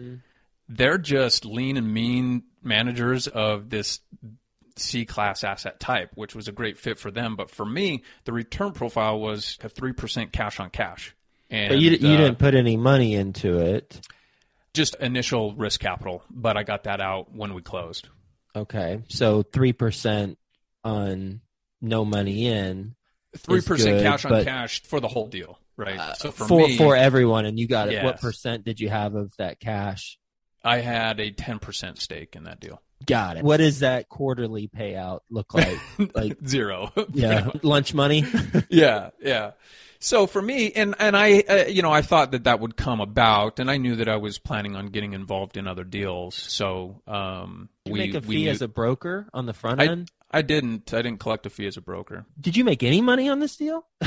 they're 0.69 0.99
just 0.99 1.45
lean 1.45 1.77
and 1.77 1.93
mean 1.93 2.45
managers 2.63 3.27
of 3.27 3.71
this 3.71 4.01
C 4.77 5.05
class 5.05 5.45
asset 5.45 5.81
type, 5.81 6.11
which 6.15 6.35
was 6.35 6.49
a 6.49 6.53
great 6.53 6.79
fit 6.79 6.99
for 6.99 7.11
them. 7.11 7.37
But 7.37 7.51
for 7.51 7.67
me, 7.67 8.05
the 8.25 8.33
return 8.33 8.73
profile 8.73 9.19
was 9.19 9.59
a 9.63 9.69
three 9.69 9.93
percent 9.93 10.33
cash 10.33 10.61
on 10.61 10.71
cash. 10.71 11.15
And 11.51 11.71
But 11.71 11.81
you, 11.81 11.91
you 11.91 12.15
uh, 12.15 12.17
didn't 12.17 12.39
put 12.39 12.55
any 12.55 12.77
money 12.77 13.15
into 13.15 13.59
it. 13.59 14.01
Just 14.75 14.95
initial 14.97 15.55
risk 15.55 15.81
capital, 15.81 16.23
but 16.31 16.57
I 16.57 16.63
got 16.63 16.85
that 16.85 17.01
out 17.01 17.35
when 17.35 17.55
we 17.55 17.63
closed. 17.63 18.09
Okay. 18.55 19.03
So 19.09 19.43
3% 19.43 20.37
on 20.85 21.41
no 21.81 22.05
money 22.05 22.47
in 22.47 22.95
Three 23.37 23.61
percent 23.61 23.99
good, 23.99 24.03
cash 24.05 24.25
on 24.25 24.45
cash 24.45 24.83
for 24.85 25.01
the 25.01 25.09
whole 25.09 25.29
deal, 25.29 25.59
right? 25.77 25.99
uh, 25.99 26.15
so 26.15 26.31
for, 26.31 26.49
for, 26.49 26.67
me, 26.67 26.79
for 26.79 26.97
everyone. 26.97 27.45
And 27.45 27.59
you 27.59 27.69
got 27.69 27.93
it. 27.93 28.03
What 28.03 28.21
percent 28.21 28.65
did 28.65 28.81
you 28.81 28.89
have 28.89 29.15
of 29.15 29.33
that 29.37 29.61
cash? 29.61 30.19
I 30.65 30.79
had 30.79 31.21
a 31.21 31.31
ten 31.31 31.59
percent 31.59 31.99
stake 31.99 32.37
in 32.37 32.45
that 32.45 32.59
deal. 32.59 32.81
Got 33.05 33.37
it. 33.37 33.45
What 33.45 33.59
does 33.59 33.81
that 33.81 34.09
quarterly 34.09 34.69
payout 34.69 35.21
look 35.31 35.53
like? 35.53 35.79
like, 36.15 36.39
Zero. 36.45 36.91
yeah, 37.13 37.51
lunch 37.63 37.93
money. 37.93 38.25
yeah, 38.71 39.11
yeah. 39.21 39.53
So 40.01 40.27
for 40.29 40.41
me, 40.41 40.71
and 40.73 40.95
and 40.99 41.17
I, 41.17 41.41
uh, 41.41 41.65
you 41.67 41.83
know, 41.83 41.91
I 41.91 42.03
thought 42.03 42.31
that 42.31 42.45
that 42.45 42.61
would 42.61 42.77
come 42.77 43.01
about, 43.01 43.59
and 43.59 43.69
I 43.71 43.79
knew 43.79 43.97
that 43.97 44.09
I 44.09 44.17
was 44.17 44.39
planning 44.39 44.77
on 44.77 44.87
getting 44.87 45.13
involved 45.13 45.57
in 45.57 45.67
other 45.67 45.83
deals. 45.83 46.37
So 46.37 47.03
um, 47.07 47.69
Did 47.85 47.91
you 47.91 47.93
we 47.95 47.99
make 47.99 48.15
a 48.15 48.21
fee 48.21 48.45
knew- 48.45 48.51
as 48.51 48.63
a 48.63 48.69
broker 48.69 49.29
on 49.35 49.47
the 49.47 49.53
front 49.53 49.81
I, 49.81 49.87
end? 49.87 50.11
I 50.31 50.43
didn't. 50.43 50.93
I 50.95 51.03
didn't 51.03 51.19
collect 51.19 51.47
a 51.47 51.51
fee 51.51 51.67
as 51.67 51.77
a 51.77 51.81
broker. 51.81 52.27
Did 52.41 52.57
you 52.57 52.65
make 52.65 52.83
any 52.85 53.01
money 53.01 53.29
on 53.29 53.41
this 53.41 53.57
deal? 53.57 53.87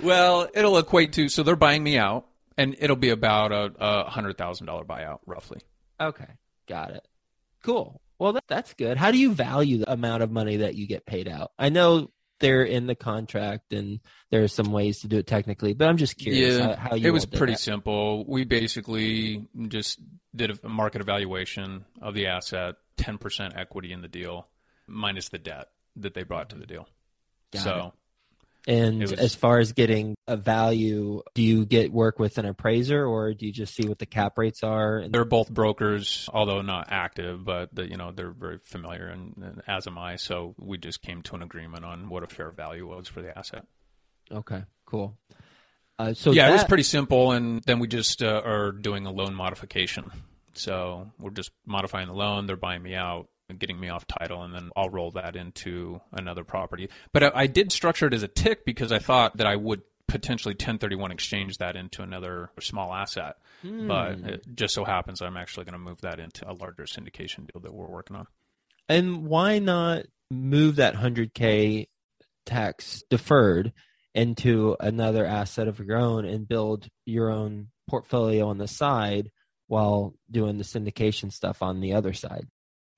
well, 0.00 0.48
it'll 0.54 0.78
equate 0.78 1.12
to 1.14 1.28
so 1.28 1.42
they're 1.42 1.56
buying 1.56 1.82
me 1.82 1.98
out, 1.98 2.26
and 2.56 2.76
it'll 2.78 2.94
be 2.96 3.10
about 3.10 3.50
a, 3.52 3.72
a 3.80 4.10
hundred 4.10 4.38
thousand 4.38 4.66
dollar 4.66 4.84
buyout, 4.84 5.18
roughly. 5.26 5.60
Okay, 6.00 6.28
got 6.68 6.90
it. 6.90 7.06
Cool. 7.62 8.00
Well, 8.18 8.34
that, 8.34 8.44
that's 8.48 8.74
good. 8.74 8.96
How 8.98 9.10
do 9.10 9.18
you 9.18 9.32
value 9.32 9.78
the 9.78 9.90
amount 9.90 10.22
of 10.22 10.30
money 10.30 10.58
that 10.58 10.74
you 10.74 10.86
get 10.86 11.06
paid 11.06 11.26
out? 11.26 11.52
I 11.58 11.70
know 11.70 12.10
they're 12.40 12.64
in 12.64 12.86
the 12.86 12.94
contract 12.94 13.72
and 13.72 14.00
there 14.30 14.42
are 14.42 14.48
some 14.48 14.72
ways 14.72 15.00
to 15.00 15.08
do 15.08 15.18
it 15.18 15.26
technically, 15.26 15.72
but 15.74 15.88
I'm 15.88 15.96
just 15.96 16.16
curious 16.18 16.58
Yeah, 16.58 16.74
how, 16.76 16.90
how 16.90 16.96
you 16.96 17.08
it 17.08 17.10
was 17.12 17.26
pretty 17.26 17.52
that. 17.52 17.58
simple. 17.60 18.24
We 18.26 18.44
basically 18.44 19.46
just 19.68 20.00
did 20.34 20.58
a 20.64 20.68
market 20.68 21.00
evaluation 21.00 21.84
of 22.02 22.14
the 22.14 22.26
asset, 22.26 22.74
ten 22.96 23.18
percent 23.18 23.54
equity 23.56 23.92
in 23.92 24.02
the 24.02 24.08
deal, 24.08 24.48
minus 24.86 25.28
the 25.28 25.38
debt 25.38 25.68
that 25.96 26.14
they 26.14 26.22
brought 26.22 26.50
to 26.50 26.56
the 26.56 26.66
deal. 26.66 26.88
Got 27.52 27.62
so 27.62 27.92
And 28.66 29.00
was- 29.00 29.12
as 29.12 29.34
far 29.34 29.58
as 29.58 29.72
getting 29.72 30.14
a 30.26 30.36
value, 30.36 31.22
do 31.34 31.42
you 31.42 31.64
get 31.64 31.92
work 31.92 32.18
with 32.18 32.38
an 32.38 32.44
appraiser 32.44 33.04
or 33.04 33.32
do 33.34 33.46
you 33.46 33.52
just 33.52 33.74
see 33.74 33.88
what 33.88 33.98
the 33.98 34.06
cap 34.06 34.36
rates 34.36 34.62
are? 34.62 35.04
They're 35.08 35.24
both 35.24 35.50
brokers, 35.50 36.28
although 36.32 36.60
not 36.62 36.88
active, 36.90 37.44
but 37.44 37.74
the, 37.74 37.88
you 37.88 37.96
know 37.96 38.12
they're 38.12 38.32
very 38.32 38.58
familiar, 38.58 39.06
and, 39.08 39.34
and 39.42 39.62
as 39.66 39.86
am 39.86 39.96
I. 39.98 40.16
So 40.16 40.54
we 40.58 40.78
just 40.78 41.02
came 41.02 41.22
to 41.22 41.34
an 41.36 41.42
agreement 41.42 41.84
on 41.84 42.08
what 42.08 42.22
a 42.22 42.26
fair 42.26 42.50
value 42.50 42.86
was 42.86 43.08
for 43.08 43.22
the 43.22 43.36
asset. 43.36 43.64
okay, 44.30 44.64
cool. 44.86 45.16
Uh, 45.98 46.14
so 46.14 46.30
yeah, 46.30 46.48
it 46.48 46.52
was 46.52 46.64
pretty 46.64 46.82
simple, 46.82 47.32
and 47.32 47.62
then 47.66 47.78
we 47.78 47.86
just 47.86 48.22
uh, 48.22 48.40
are 48.44 48.72
doing 48.72 49.04
a 49.06 49.10
loan 49.10 49.34
modification. 49.34 50.10
So 50.54 51.10
we're 51.18 51.30
just 51.30 51.50
modifying 51.66 52.08
the 52.08 52.14
loan. 52.14 52.46
They're 52.46 52.56
buying 52.56 52.82
me 52.82 52.94
out 52.94 53.28
getting 53.58 53.78
me 53.78 53.88
off 53.88 54.06
title, 54.06 54.42
and 54.42 54.54
then 54.54 54.70
I'll 54.76 54.90
roll 54.90 55.10
that 55.12 55.36
into 55.36 56.00
another 56.12 56.44
property. 56.44 56.88
But 57.12 57.24
I, 57.24 57.30
I 57.34 57.46
did 57.46 57.72
structure 57.72 58.06
it 58.06 58.14
as 58.14 58.22
a 58.22 58.28
TIC 58.28 58.64
because 58.64 58.92
I 58.92 58.98
thought 58.98 59.36
that 59.38 59.46
I 59.46 59.56
would 59.56 59.82
potentially 60.10 60.54
1031 60.54 61.12
exchange 61.12 61.58
that 61.58 61.76
into 61.76 62.02
another 62.02 62.50
small 62.60 62.92
asset. 62.92 63.36
But 63.62 64.14
hmm. 64.16 64.26
it 64.26 64.44
just 64.54 64.74
so 64.74 64.84
happens 64.84 65.22
I'm 65.22 65.36
actually 65.36 65.64
going 65.64 65.74
to 65.74 65.78
move 65.78 66.00
that 66.02 66.18
into 66.18 66.50
a 66.50 66.52
larger 66.52 66.84
syndication 66.84 67.50
deal 67.50 67.62
that 67.62 67.72
we're 67.72 67.86
working 67.86 68.16
on. 68.16 68.26
And 68.88 69.26
why 69.26 69.60
not 69.60 70.06
move 70.30 70.76
that 70.76 70.94
100K 70.94 71.88
tax 72.44 73.04
deferred 73.08 73.72
into 74.14 74.76
another 74.80 75.24
asset 75.24 75.68
of 75.68 75.78
your 75.78 75.96
own 75.96 76.24
and 76.24 76.48
build 76.48 76.88
your 77.06 77.30
own 77.30 77.68
portfolio 77.88 78.48
on 78.48 78.58
the 78.58 78.66
side 78.66 79.30
while 79.68 80.14
doing 80.30 80.58
the 80.58 80.64
syndication 80.64 81.32
stuff 81.32 81.62
on 81.62 81.80
the 81.80 81.94
other 81.94 82.12
side? 82.12 82.48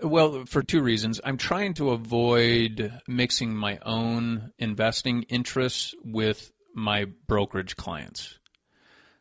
Well, 0.03 0.45
for 0.47 0.63
two 0.63 0.83
reasons. 0.83 1.21
I'm 1.23 1.37
trying 1.37 1.75
to 1.75 1.91
avoid 1.91 2.93
mixing 3.07 3.55
my 3.55 3.79
own 3.85 4.53
investing 4.59 5.23
interests 5.25 5.95
with 6.05 6.51
my 6.75 7.07
brokerage 7.29 7.77
clients. 7.77 8.39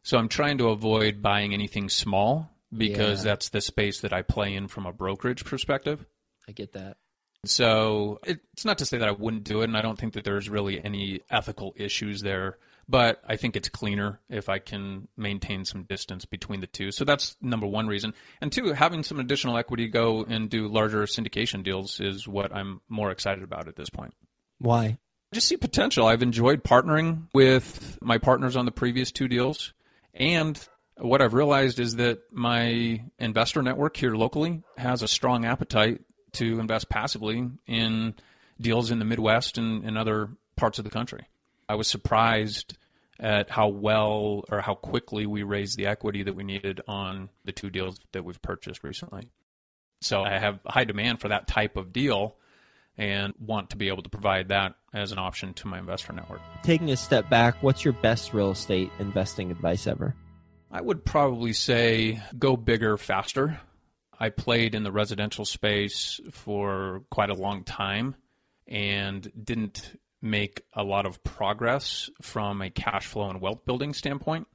So 0.04 0.18
I'm 0.18 0.30
trying 0.30 0.58
to 0.60 0.70
avoid 0.70 1.22
buying 1.22 1.54
anything 1.54 1.90
small 1.90 2.50
because 2.76 3.24
Yeah. 3.24 3.32
that's 3.32 3.50
the 3.50 3.62
space 3.62 4.02
that 4.02 4.14
I 4.14 4.22
play 4.24 4.56
in 4.56 4.68
from 4.68 4.86
a 4.86 4.94
brokerage 4.94 5.46
perspective. 5.46 6.06
I 6.48 6.54
get 6.54 6.74
that. 6.74 6.98
So 7.46 8.20
it's 8.24 8.66
not 8.66 8.78
to 8.80 8.86
say 8.86 8.98
that 8.98 9.08
I 9.08 9.12
wouldn't 9.12 9.44
do 9.44 9.62
it, 9.62 9.66
and 9.66 9.78
I 9.78 9.82
don't 9.82 9.98
think 10.00 10.14
that 10.14 10.24
there's 10.24 10.50
really 10.50 10.84
any 10.84 11.22
ethical 11.30 11.74
issues 11.76 12.22
there. 12.22 12.58
But 12.92 13.22
I 13.26 13.38
think 13.38 13.56
it's 13.56 13.70
cleaner 13.70 14.20
if 14.30 14.50
I 14.50 14.60
can 14.60 15.08
maintain 15.16 15.64
some 15.64 15.84
distance 15.84 16.26
between 16.26 16.60
the 16.60 16.68
two. 16.68 16.92
So 16.92 17.06
that's 17.06 17.38
number 17.42 17.66
one 17.66 17.88
reason. 17.88 18.14
And 18.42 18.52
two, 18.52 18.74
having 18.74 19.04
some 19.04 19.18
additional 19.18 19.58
equity 19.58 19.88
go 19.88 20.26
and 20.28 20.50
do 20.50 20.68
larger 20.68 21.04
syndication 21.04 21.64
deals 21.64 22.02
is 22.02 22.28
what 22.28 22.54
I'm 22.54 22.82
more 22.90 23.10
excited 23.10 23.46
about 23.46 23.70
at 23.70 23.78
this 23.78 23.90
point. 23.90 24.14
Why? 24.60 24.84
I 25.32 25.36
just 25.36 25.48
see 25.48 25.56
potential. 25.56 26.06
I've 26.06 26.22
enjoyed 26.22 26.66
partnering 26.66 27.30
with 27.34 27.98
my 28.02 28.18
partners 28.18 28.58
on 28.58 28.66
the 28.66 28.72
previous 28.72 29.14
two 29.14 29.30
deals. 29.30 29.74
And 30.14 30.60
what 30.98 31.22
I've 31.22 31.34
realized 31.34 31.80
is 31.80 31.96
that 31.96 32.20
my 32.34 33.06
investor 33.20 33.62
network 33.62 33.96
here 33.96 34.16
locally 34.16 34.64
has 34.78 35.02
a 35.02 35.08
strong 35.08 35.46
appetite 35.46 36.02
to 36.34 36.60
invest 36.60 36.90
passively 36.90 37.50
in 37.68 38.16
deals 38.60 38.92
in 38.92 39.00
the 39.00 39.06
Midwest 39.06 39.58
and, 39.58 39.86
and 39.86 39.98
other 39.98 40.32
parts 40.58 40.78
of 40.78 40.84
the 40.84 40.92
country. 40.92 41.26
I 41.70 41.76
was 41.76 41.88
surprised 41.88 42.78
at 43.22 43.52
how 43.52 43.68
well 43.68 44.44
or 44.50 44.60
how 44.62 44.74
quickly 44.74 45.28
we 45.28 45.44
raised 45.44 45.78
the 45.78 45.86
equity 45.86 46.24
that 46.24 46.34
we 46.34 46.44
needed 46.44 46.82
on 46.88 47.30
the 47.46 47.52
two 47.52 47.70
deals 47.70 48.00
that 48.14 48.26
we've 48.26 48.42
purchased 48.42 48.84
recently. 48.84 49.30
So 50.02 50.24
I 50.24 50.40
have 50.40 50.60
high 50.66 50.86
demand 50.86 51.22
for 51.22 51.28
that 51.28 51.48
type 51.48 51.78
of 51.78 51.94
deal 51.94 52.36
and 52.98 53.34
want 53.40 53.70
to 53.70 53.78
be 53.78 53.88
able 53.88 54.02
to 54.04 54.10
provide 54.10 54.50
that 54.50 54.74
as 54.92 55.12
an 55.12 55.20
option 55.20 55.54
to 55.54 55.68
my 55.68 55.78
investor 55.78 56.14
network. 56.14 56.42
Taking 56.64 56.90
a 56.90 56.98
step 56.98 57.30
back, 57.30 57.62
what's 57.62 57.86
your 57.86 57.94
best 57.94 58.34
real 58.34 58.52
estate 58.52 58.92
investing 59.00 59.52
advice 59.52 59.86
ever? 59.86 60.16
I 60.72 60.82
would 60.82 61.06
probably 61.06 61.54
say 61.54 62.22
go 62.38 62.58
bigger 62.58 62.98
faster. 62.98 63.60
I 64.20 64.30
played 64.30 64.74
in 64.74 64.84
the 64.84 64.92
residential 64.92 65.46
space 65.46 66.20
for 66.32 67.04
quite 67.12 67.30
a 67.30 67.36
long 67.36 67.64
time 67.64 68.16
and 68.68 69.32
didn't 69.44 70.00
make 70.22 70.62
a 70.74 70.84
lot 70.84 71.06
of 71.06 71.24
progress 71.24 72.10
from 72.22 72.62
a 72.62 72.70
cash 72.70 73.08
flow 73.08 73.30
and 73.30 73.42
wealth 73.42 73.66
building 73.66 73.94
standpoint. 73.94 74.48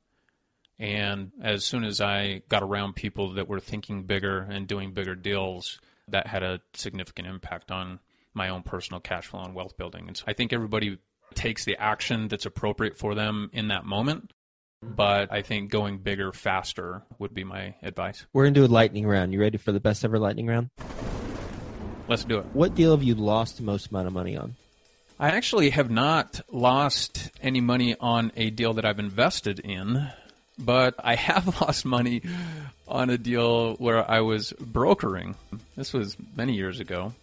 And 0.78 1.32
as 1.42 1.64
soon 1.64 1.84
as 1.84 2.00
I 2.00 2.42
got 2.48 2.62
around 2.62 2.94
people 2.94 3.34
that 3.34 3.48
were 3.48 3.60
thinking 3.60 4.04
bigger 4.04 4.40
and 4.40 4.66
doing 4.66 4.92
bigger 4.92 5.14
deals, 5.14 5.80
that 6.08 6.26
had 6.26 6.42
a 6.42 6.60
significant 6.74 7.26
impact 7.26 7.70
on 7.70 7.98
my 8.34 8.50
own 8.50 8.62
personal 8.62 9.00
cash 9.00 9.26
flow 9.26 9.42
and 9.42 9.54
wealth 9.54 9.76
building. 9.76 10.06
And 10.06 10.16
so 10.16 10.24
I 10.26 10.34
think 10.34 10.52
everybody 10.52 10.98
takes 11.34 11.64
the 11.64 11.76
action 11.76 12.28
that's 12.28 12.46
appropriate 12.46 12.98
for 12.98 13.14
them 13.14 13.50
in 13.52 13.68
that 13.68 13.84
moment. 13.84 14.32
But 14.82 15.32
I 15.32 15.40
think 15.42 15.70
going 15.70 15.98
bigger 15.98 16.32
faster 16.32 17.02
would 17.18 17.32
be 17.32 17.44
my 17.44 17.74
advice. 17.82 18.26
We're 18.32 18.44
going 18.44 18.54
to 18.54 18.60
do 18.60 18.66
a 18.66 18.68
lightning 18.72 19.06
round. 19.06 19.32
You 19.32 19.40
ready 19.40 19.56
for 19.56 19.72
the 19.72 19.80
best 19.80 20.04
ever 20.04 20.18
lightning 20.18 20.46
round? 20.46 20.68
Let's 22.08 22.24
do 22.24 22.38
it. 22.38 22.46
What 22.52 22.74
deal 22.74 22.92
have 22.92 23.02
you 23.02 23.14
lost 23.14 23.56
the 23.56 23.62
most 23.62 23.88
amount 23.88 24.06
of 24.06 24.12
money 24.12 24.36
on? 24.36 24.54
I 25.18 25.30
actually 25.30 25.70
have 25.70 25.90
not 25.90 26.40
lost 26.50 27.30
any 27.40 27.62
money 27.62 27.96
on 27.98 28.32
a 28.36 28.50
deal 28.50 28.74
that 28.74 28.84
I've 28.84 28.98
invested 28.98 29.58
in, 29.60 30.10
but 30.58 30.94
I 30.98 31.14
have 31.14 31.60
lost 31.60 31.86
money 31.86 32.22
on 32.86 33.08
a 33.08 33.16
deal 33.16 33.76
where 33.76 34.08
I 34.08 34.20
was 34.20 34.52
brokering. 34.60 35.34
This 35.74 35.94
was 35.94 36.16
many 36.36 36.52
years 36.52 36.80
ago, 36.80 37.14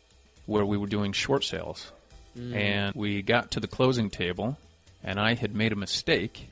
where 0.48 0.66
we 0.66 0.76
were 0.76 0.88
doing 0.88 1.12
short 1.12 1.44
sales. 1.44 1.92
Mm. 2.38 2.56
And 2.56 2.96
we 2.96 3.22
got 3.22 3.52
to 3.52 3.60
the 3.60 3.68
closing 3.68 4.10
table, 4.10 4.58
and 5.04 5.20
I 5.20 5.36
had 5.36 5.54
made 5.54 5.72
a 5.72 5.76
mistake. 5.76 6.50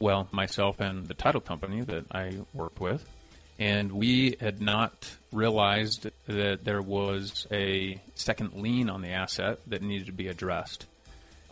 Well, 0.00 0.26
myself 0.32 0.80
and 0.80 1.06
the 1.06 1.14
title 1.14 1.42
company 1.42 1.82
that 1.82 2.06
I 2.10 2.38
worked 2.54 2.80
with. 2.80 3.06
And 3.58 3.92
we 3.92 4.36
had 4.40 4.60
not 4.60 5.10
realized 5.32 6.08
that 6.26 6.64
there 6.64 6.80
was 6.80 7.46
a 7.50 8.00
second 8.14 8.54
lien 8.54 8.88
on 8.88 9.02
the 9.02 9.10
asset 9.10 9.58
that 9.66 9.82
needed 9.82 10.06
to 10.06 10.12
be 10.12 10.28
addressed. 10.28 10.86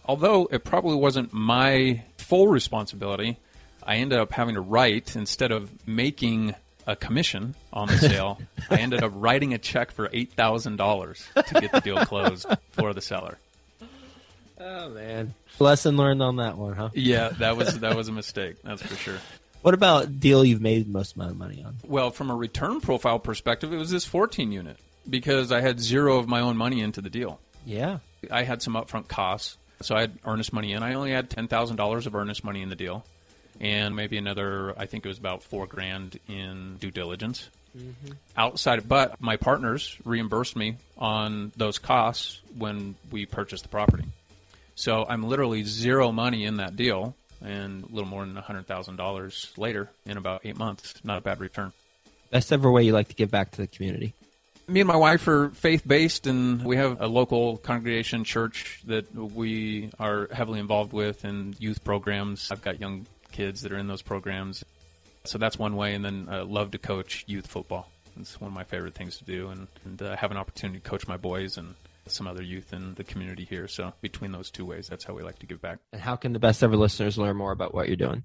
Although 0.04 0.48
it 0.52 0.64
probably 0.64 0.96
wasn't 0.96 1.32
my 1.32 2.04
full 2.16 2.46
responsibility, 2.46 3.38
I 3.82 3.96
ended 3.96 4.18
up 4.18 4.32
having 4.32 4.54
to 4.54 4.60
write, 4.60 5.16
instead 5.16 5.50
of 5.50 5.70
making 5.86 6.54
a 6.86 6.94
commission 6.94 7.56
on 7.72 7.88
the 7.88 7.98
sale, 7.98 8.40
I 8.70 8.76
ended 8.76 9.02
up 9.02 9.10
writing 9.14 9.52
a 9.52 9.58
check 9.58 9.90
for 9.90 10.08
$8,000 10.08 11.44
to 11.44 11.60
get 11.60 11.72
the 11.72 11.80
deal 11.80 12.04
closed 12.04 12.46
for 12.70 12.94
the 12.94 13.00
seller. 13.00 13.38
Oh 14.58 14.88
man, 14.88 15.34
lesson 15.58 15.96
learned 15.96 16.22
on 16.22 16.36
that 16.36 16.56
one, 16.56 16.74
huh? 16.74 16.88
Yeah, 16.94 17.28
that 17.40 17.58
was 17.58 17.80
that 17.80 17.94
was 17.94 18.08
a 18.08 18.12
mistake. 18.12 18.56
That's 18.64 18.80
for 18.80 18.96
sure. 18.96 19.18
What 19.66 19.74
about 19.74 20.20
deal 20.20 20.44
you've 20.44 20.60
made 20.60 20.86
the 20.86 20.90
most 20.90 21.16
amount 21.16 21.32
of 21.32 21.38
money 21.38 21.64
on? 21.64 21.74
Well, 21.84 22.12
from 22.12 22.30
a 22.30 22.36
return 22.36 22.80
profile 22.80 23.18
perspective, 23.18 23.72
it 23.72 23.76
was 23.76 23.90
this 23.90 24.04
14 24.04 24.52
unit 24.52 24.76
because 25.10 25.50
I 25.50 25.60
had 25.60 25.80
zero 25.80 26.18
of 26.18 26.28
my 26.28 26.38
own 26.38 26.56
money 26.56 26.80
into 26.80 27.00
the 27.00 27.10
deal. 27.10 27.40
Yeah, 27.64 27.98
I 28.30 28.44
had 28.44 28.62
some 28.62 28.74
upfront 28.74 29.08
costs, 29.08 29.56
so 29.82 29.96
I 29.96 30.02
had 30.02 30.20
earnest 30.24 30.52
money 30.52 30.70
in. 30.70 30.84
I 30.84 30.94
only 30.94 31.10
had 31.10 31.30
ten 31.30 31.48
thousand 31.48 31.78
dollars 31.78 32.06
of 32.06 32.14
earnest 32.14 32.44
money 32.44 32.62
in 32.62 32.68
the 32.68 32.76
deal, 32.76 33.04
and 33.60 33.96
maybe 33.96 34.16
another. 34.18 34.72
I 34.78 34.86
think 34.86 35.04
it 35.04 35.08
was 35.08 35.18
about 35.18 35.42
four 35.42 35.66
grand 35.66 36.20
in 36.28 36.76
due 36.76 36.92
diligence. 36.92 37.50
Mm-hmm. 37.76 38.12
Outside, 38.36 38.88
but 38.88 39.20
my 39.20 39.36
partners 39.36 39.96
reimbursed 40.04 40.54
me 40.54 40.76
on 40.96 41.50
those 41.56 41.80
costs 41.80 42.40
when 42.56 42.94
we 43.10 43.26
purchased 43.26 43.64
the 43.64 43.68
property. 43.68 44.04
So 44.76 45.04
I'm 45.08 45.24
literally 45.24 45.64
zero 45.64 46.12
money 46.12 46.44
in 46.44 46.58
that 46.58 46.76
deal, 46.76 47.16
and 47.44 47.84
a 47.84 47.86
little 47.88 48.08
more 48.08 48.24
than 48.24 48.36
hundred 48.36 48.66
thousand 48.66 48.96
dollars 48.96 49.52
later 49.56 49.90
in 50.04 50.16
about 50.16 50.40
eight 50.44 50.56
months. 50.56 50.94
Not 51.04 51.18
a 51.18 51.20
bad 51.20 51.40
return. 51.40 51.72
best 52.30 52.52
ever 52.52 52.70
way 52.70 52.82
you 52.84 52.92
like 52.92 53.08
to 53.08 53.14
give 53.14 53.30
back 53.30 53.50
to 53.52 53.58
the 53.58 53.66
community. 53.66 54.12
me 54.68 54.80
and 54.80 54.88
my 54.88 54.96
wife 54.96 55.26
are 55.28 55.50
faith 55.50 55.86
based, 55.86 56.26
and 56.26 56.64
we 56.64 56.76
have 56.76 57.00
a 57.00 57.06
local 57.06 57.56
congregation 57.58 58.24
church 58.24 58.80
that 58.86 59.14
we 59.14 59.90
are 59.98 60.28
heavily 60.32 60.58
involved 60.60 60.92
with 60.92 61.24
in 61.24 61.54
youth 61.58 61.84
programs. 61.84 62.50
I've 62.50 62.62
got 62.62 62.80
young 62.80 63.06
kids 63.32 63.62
that 63.62 63.72
are 63.72 63.78
in 63.78 63.86
those 63.86 64.02
programs, 64.02 64.64
so 65.24 65.38
that's 65.38 65.58
one 65.58 65.76
way. 65.76 65.94
And 65.94 66.04
then 66.04 66.28
I 66.30 66.40
love 66.40 66.72
to 66.72 66.78
coach 66.78 67.24
youth 67.28 67.46
football. 67.46 67.88
It's 68.18 68.40
one 68.40 68.48
of 68.48 68.54
my 68.54 68.64
favorite 68.64 68.94
things 68.94 69.18
to 69.18 69.24
do, 69.24 69.48
and, 69.50 69.68
and 69.84 70.02
uh, 70.02 70.16
have 70.16 70.30
an 70.30 70.36
opportunity 70.38 70.80
to 70.80 70.88
coach 70.88 71.06
my 71.06 71.16
boys 71.18 71.58
and 71.58 71.74
some 72.10 72.26
other 72.26 72.42
youth 72.42 72.72
in 72.72 72.94
the 72.94 73.04
community 73.04 73.44
here. 73.44 73.68
So 73.68 73.92
between 74.00 74.32
those 74.32 74.50
two 74.50 74.64
ways, 74.64 74.88
that's 74.88 75.04
how 75.04 75.14
we 75.14 75.22
like 75.22 75.38
to 75.40 75.46
give 75.46 75.60
back. 75.60 75.78
And 75.92 76.00
how 76.00 76.16
can 76.16 76.32
the 76.32 76.38
best 76.38 76.62
ever 76.62 76.76
listeners 76.76 77.18
learn 77.18 77.36
more 77.36 77.52
about 77.52 77.74
what 77.74 77.88
you're 77.88 77.96
doing? 77.96 78.24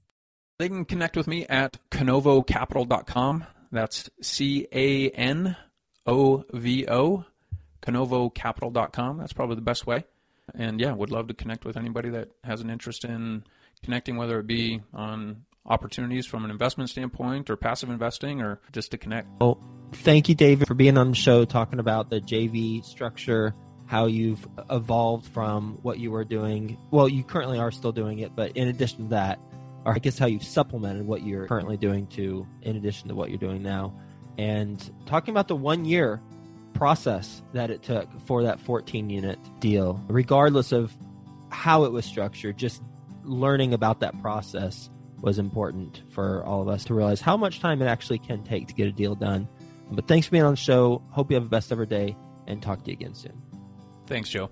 They 0.59 0.69
can 0.69 0.85
connect 0.85 1.17
with 1.17 1.27
me 1.27 1.45
at 1.47 1.77
canovocapital.com. 1.89 3.45
That's 3.71 4.09
C 4.21 4.67
A 4.71 5.09
N 5.09 5.55
O 6.05 6.45
V 6.51 6.87
O, 6.87 7.25
canovocapital.com. 7.81 9.17
That's 9.17 9.33
probably 9.33 9.55
the 9.55 9.61
best 9.61 9.87
way. 9.87 10.05
And 10.53 10.79
yeah, 10.79 10.91
would 10.91 11.11
love 11.11 11.27
to 11.27 11.33
connect 11.33 11.65
with 11.65 11.77
anybody 11.77 12.09
that 12.09 12.29
has 12.43 12.61
an 12.61 12.69
interest 12.69 13.05
in 13.05 13.43
connecting, 13.83 14.17
whether 14.17 14.39
it 14.39 14.47
be 14.47 14.81
on 14.93 15.45
opportunities 15.65 16.25
from 16.25 16.43
an 16.43 16.51
investment 16.51 16.89
standpoint 16.89 17.49
or 17.49 17.55
passive 17.55 17.89
investing 17.89 18.41
or 18.41 18.59
just 18.71 18.91
to 18.91 18.97
connect. 18.97 19.27
Well, 19.39 19.61
thank 19.93 20.29
you, 20.29 20.35
David, 20.35 20.67
for 20.67 20.73
being 20.73 20.97
on 20.97 21.09
the 21.09 21.15
show 21.15 21.45
talking 21.45 21.79
about 21.79 22.09
the 22.09 22.19
JV 22.19 22.83
structure, 22.83 23.53
how 23.91 24.05
you've 24.05 24.47
evolved 24.69 25.27
from 25.33 25.77
what 25.81 25.99
you 25.99 26.11
were 26.11 26.23
doing. 26.23 26.77
Well, 26.91 27.09
you 27.09 27.25
currently 27.25 27.59
are 27.59 27.71
still 27.71 27.91
doing 27.91 28.19
it, 28.19 28.33
but 28.33 28.55
in 28.55 28.69
addition 28.69 28.99
to 28.99 29.09
that, 29.09 29.37
or 29.83 29.93
I 29.93 29.97
guess 29.97 30.17
how 30.17 30.27
you've 30.27 30.45
supplemented 30.45 31.05
what 31.05 31.23
you're 31.23 31.45
currently 31.45 31.75
doing 31.75 32.07
to, 32.11 32.47
in 32.61 32.77
addition 32.77 33.09
to 33.09 33.15
what 33.15 33.31
you're 33.31 33.37
doing 33.37 33.61
now, 33.61 33.93
and 34.37 34.89
talking 35.05 35.33
about 35.33 35.49
the 35.49 35.57
one 35.57 35.83
year 35.83 36.21
process 36.73 37.41
that 37.51 37.69
it 37.69 37.83
took 37.83 38.07
for 38.21 38.43
that 38.43 38.61
14 38.61 39.09
unit 39.09 39.37
deal, 39.59 40.01
regardless 40.07 40.71
of 40.71 40.97
how 41.49 41.83
it 41.83 41.91
was 41.91 42.05
structured, 42.05 42.55
just 42.55 42.81
learning 43.25 43.73
about 43.73 43.99
that 43.99 44.17
process 44.21 44.89
was 45.19 45.37
important 45.37 46.01
for 46.11 46.45
all 46.45 46.61
of 46.61 46.69
us 46.69 46.85
to 46.85 46.93
realize 46.93 47.19
how 47.19 47.35
much 47.35 47.59
time 47.59 47.81
it 47.81 47.87
actually 47.87 48.19
can 48.19 48.41
take 48.45 48.69
to 48.69 48.73
get 48.73 48.87
a 48.87 48.91
deal 48.93 49.15
done. 49.15 49.49
But 49.91 50.07
thanks 50.07 50.27
for 50.27 50.31
being 50.31 50.45
on 50.45 50.53
the 50.53 50.55
show. 50.55 51.01
Hope 51.09 51.29
you 51.29 51.35
have 51.35 51.43
a 51.43 51.49
best 51.49 51.73
ever 51.73 51.85
day 51.85 52.15
and 52.47 52.61
talk 52.61 52.85
to 52.85 52.91
you 52.91 52.93
again 52.93 53.15
soon. 53.15 53.50
Thanks, 54.07 54.29
Joe. 54.29 54.49